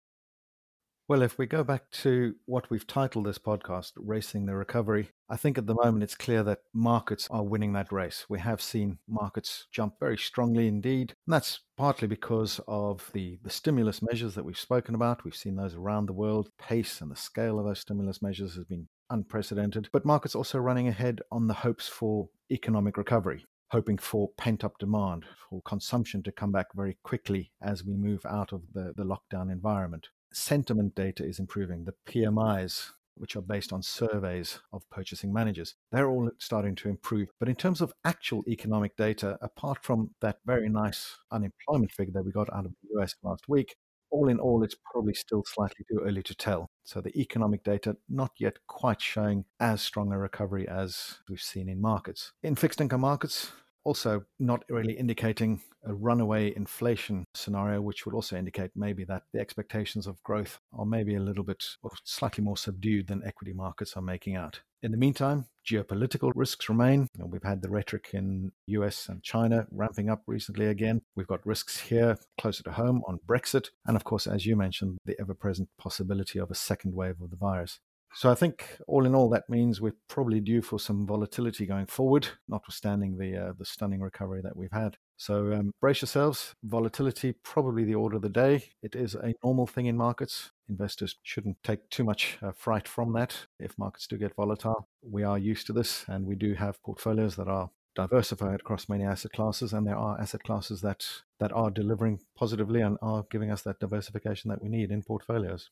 Well, 1.08 1.22
if 1.22 1.36
we 1.36 1.46
go 1.46 1.64
back 1.64 1.90
to 2.02 2.36
what 2.44 2.70
we've 2.70 2.86
titled 2.86 3.26
this 3.26 3.38
podcast, 3.38 3.92
Racing 3.96 4.46
the 4.46 4.54
Recovery, 4.54 5.10
I 5.28 5.36
think 5.36 5.58
at 5.58 5.66
the 5.66 5.74
moment 5.74 6.04
it's 6.04 6.14
clear 6.14 6.44
that 6.44 6.60
markets 6.72 7.26
are 7.28 7.42
winning 7.42 7.72
that 7.72 7.90
race. 7.90 8.24
We 8.28 8.38
have 8.38 8.62
seen 8.62 8.98
markets 9.08 9.66
jump 9.72 9.94
very 9.98 10.16
strongly 10.16 10.68
indeed. 10.68 11.14
And 11.26 11.34
that's 11.34 11.58
partly 11.76 12.06
because 12.06 12.60
of 12.68 13.10
the, 13.12 13.40
the 13.42 13.50
stimulus 13.50 14.02
measures 14.02 14.36
that 14.36 14.44
we've 14.44 14.56
spoken 14.56 14.94
about. 14.94 15.24
We've 15.24 15.34
seen 15.34 15.56
those 15.56 15.74
around 15.74 16.06
the 16.06 16.12
world. 16.12 16.50
Pace 16.56 17.00
and 17.00 17.10
the 17.10 17.16
scale 17.16 17.58
of 17.58 17.66
those 17.66 17.80
stimulus 17.80 18.22
measures 18.22 18.54
has 18.54 18.64
been 18.64 18.86
unprecedented. 19.10 19.88
But 19.92 20.04
markets 20.04 20.36
also 20.36 20.58
running 20.58 20.86
ahead 20.86 21.20
on 21.32 21.48
the 21.48 21.54
hopes 21.54 21.88
for 21.88 22.28
economic 22.48 22.96
recovery 22.96 23.44
hoping 23.70 23.98
for 23.98 24.30
pent 24.36 24.64
up 24.64 24.78
demand, 24.78 25.24
for 25.48 25.62
consumption 25.62 26.22
to 26.22 26.32
come 26.32 26.52
back 26.52 26.66
very 26.74 26.96
quickly 27.02 27.52
as 27.60 27.84
we 27.84 27.94
move 27.94 28.24
out 28.26 28.52
of 28.52 28.62
the, 28.72 28.92
the 28.96 29.04
lockdown 29.04 29.50
environment 29.50 30.08
sentiment 30.36 30.94
data 30.94 31.24
is 31.24 31.38
improving. 31.38 31.84
The 31.84 31.94
PMIs, 32.06 32.90
which 33.16 33.36
are 33.36 33.42
based 33.42 33.72
on 33.72 33.82
surveys 33.82 34.60
of 34.72 34.88
purchasing 34.90 35.32
managers, 35.32 35.74
they're 35.90 36.08
all 36.08 36.30
starting 36.38 36.74
to 36.76 36.88
improve. 36.88 37.28
But 37.40 37.48
in 37.48 37.54
terms 37.54 37.80
of 37.80 37.92
actual 38.04 38.44
economic 38.46 38.96
data, 38.96 39.38
apart 39.40 39.78
from 39.82 40.10
that 40.20 40.38
very 40.44 40.68
nice 40.68 41.16
unemployment 41.32 41.92
figure 41.92 42.12
that 42.12 42.24
we 42.24 42.32
got 42.32 42.52
out 42.52 42.66
of 42.66 42.72
the 42.72 43.00
US 43.00 43.14
last 43.22 43.48
week, 43.48 43.76
all 44.10 44.28
in 44.28 44.38
all, 44.38 44.62
it's 44.62 44.76
probably 44.90 45.14
still 45.14 45.42
slightly 45.46 45.84
too 45.88 46.00
early 46.04 46.22
to 46.22 46.34
tell. 46.34 46.70
So 46.84 47.00
the 47.00 47.18
economic 47.18 47.64
data 47.64 47.96
not 48.08 48.32
yet 48.38 48.58
quite 48.66 49.00
showing 49.00 49.44
as 49.60 49.82
strong 49.82 50.12
a 50.12 50.18
recovery 50.18 50.68
as 50.68 51.18
we've 51.28 51.40
seen 51.40 51.68
in 51.68 51.80
markets. 51.80 52.32
In 52.42 52.54
fixed 52.54 52.80
income 52.80 53.00
markets, 53.00 53.52
also 53.86 54.24
not 54.40 54.64
really 54.68 54.94
indicating 54.94 55.60
a 55.84 55.94
runaway 55.94 56.52
inflation 56.56 57.24
scenario, 57.34 57.80
which 57.80 58.04
would 58.04 58.14
also 58.14 58.36
indicate 58.36 58.72
maybe 58.74 59.04
that 59.04 59.22
the 59.32 59.38
expectations 59.38 60.08
of 60.08 60.20
growth 60.24 60.58
are 60.76 60.84
maybe 60.84 61.14
a 61.14 61.20
little 61.20 61.44
bit 61.44 61.64
or 61.84 61.92
slightly 62.02 62.42
more 62.42 62.56
subdued 62.56 63.06
than 63.06 63.22
equity 63.24 63.52
markets 63.52 63.96
are 63.96 64.02
making 64.02 64.34
out. 64.34 64.60
In 64.82 64.90
the 64.90 64.96
meantime, 64.96 65.46
geopolitical 65.64 66.32
risks 66.34 66.68
remain. 66.68 67.08
we've 67.16 67.42
had 67.42 67.62
the 67.62 67.70
rhetoric 67.70 68.10
in 68.12 68.50
US 68.66 69.08
and 69.08 69.22
China 69.22 69.66
ramping 69.70 70.10
up 70.10 70.22
recently 70.26 70.66
again. 70.66 71.02
We've 71.14 71.26
got 71.26 71.46
risks 71.46 71.78
here 71.78 72.18
closer 72.40 72.64
to 72.64 72.72
home 72.72 73.02
on 73.06 73.20
Brexit. 73.26 73.68
And 73.86 73.96
of 73.96 74.02
course, 74.02 74.26
as 74.26 74.46
you 74.46 74.56
mentioned, 74.56 74.98
the 75.04 75.16
ever 75.20 75.34
present 75.34 75.68
possibility 75.78 76.40
of 76.40 76.50
a 76.50 76.56
second 76.56 76.94
wave 76.94 77.20
of 77.22 77.30
the 77.30 77.36
virus. 77.36 77.78
So 78.16 78.30
I 78.30 78.34
think 78.34 78.78
all 78.88 79.04
in 79.04 79.14
all, 79.14 79.28
that 79.28 79.50
means 79.50 79.78
we're 79.78 79.92
probably 80.08 80.40
due 80.40 80.62
for 80.62 80.80
some 80.80 81.06
volatility 81.06 81.66
going 81.66 81.84
forward, 81.84 82.26
notwithstanding 82.48 83.18
the 83.18 83.36
uh, 83.36 83.52
the 83.58 83.66
stunning 83.66 84.00
recovery 84.00 84.40
that 84.42 84.56
we've 84.56 84.72
had. 84.72 84.96
So 85.18 85.52
um, 85.52 85.72
brace 85.82 86.00
yourselves. 86.00 86.54
Volatility 86.64 87.34
probably 87.44 87.84
the 87.84 87.94
order 87.94 88.16
of 88.16 88.22
the 88.22 88.30
day. 88.30 88.70
It 88.82 88.96
is 88.96 89.14
a 89.16 89.34
normal 89.44 89.66
thing 89.66 89.84
in 89.84 89.98
markets. 89.98 90.50
Investors 90.66 91.16
shouldn't 91.24 91.62
take 91.62 91.90
too 91.90 92.04
much 92.04 92.38
uh, 92.42 92.52
fright 92.52 92.88
from 92.88 93.12
that. 93.12 93.36
If 93.60 93.76
markets 93.76 94.06
do 94.06 94.16
get 94.16 94.34
volatile, 94.34 94.88
we 95.02 95.22
are 95.22 95.36
used 95.36 95.66
to 95.66 95.74
this, 95.74 96.06
and 96.08 96.24
we 96.24 96.36
do 96.36 96.54
have 96.54 96.82
portfolios 96.82 97.36
that 97.36 97.48
are 97.48 97.68
diversified 97.94 98.60
across 98.60 98.88
many 98.88 99.04
asset 99.04 99.32
classes, 99.32 99.74
and 99.74 99.86
there 99.86 99.98
are 99.98 100.18
asset 100.18 100.42
classes 100.42 100.80
that 100.80 101.06
that 101.38 101.52
are 101.52 101.70
delivering 101.70 102.20
positively 102.34 102.80
and 102.80 102.96
are 103.02 103.26
giving 103.30 103.50
us 103.50 103.60
that 103.60 103.78
diversification 103.78 104.48
that 104.48 104.62
we 104.62 104.70
need 104.70 104.90
in 104.90 105.02
portfolios. 105.02 105.68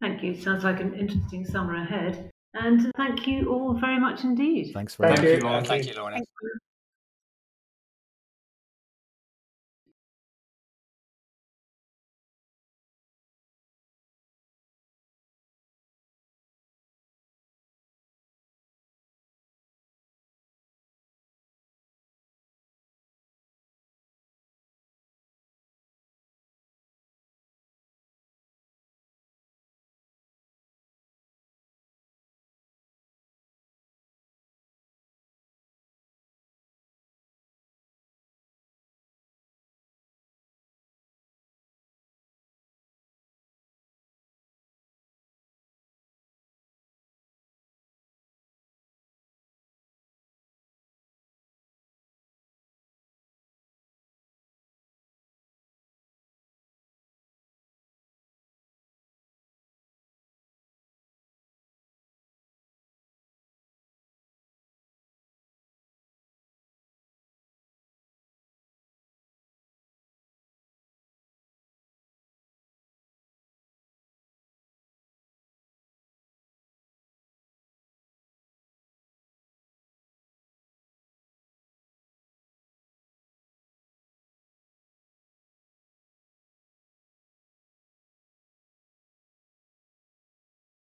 Thank 0.00 0.22
you. 0.22 0.34
Sounds 0.34 0.64
like 0.64 0.80
an 0.80 0.94
interesting 0.94 1.44
summer 1.44 1.74
ahead. 1.76 2.30
And 2.54 2.90
thank 2.96 3.26
you 3.26 3.50
all 3.52 3.74
very 3.74 4.00
much 4.00 4.24
indeed. 4.24 4.72
Thanks 4.72 4.94
very 4.94 5.16
thank 5.16 5.42
much. 5.42 5.68
Thank 5.68 5.86
you, 5.86 5.94
Lorna. 5.94 6.16
Thank 6.16 6.28
you. 6.42 6.47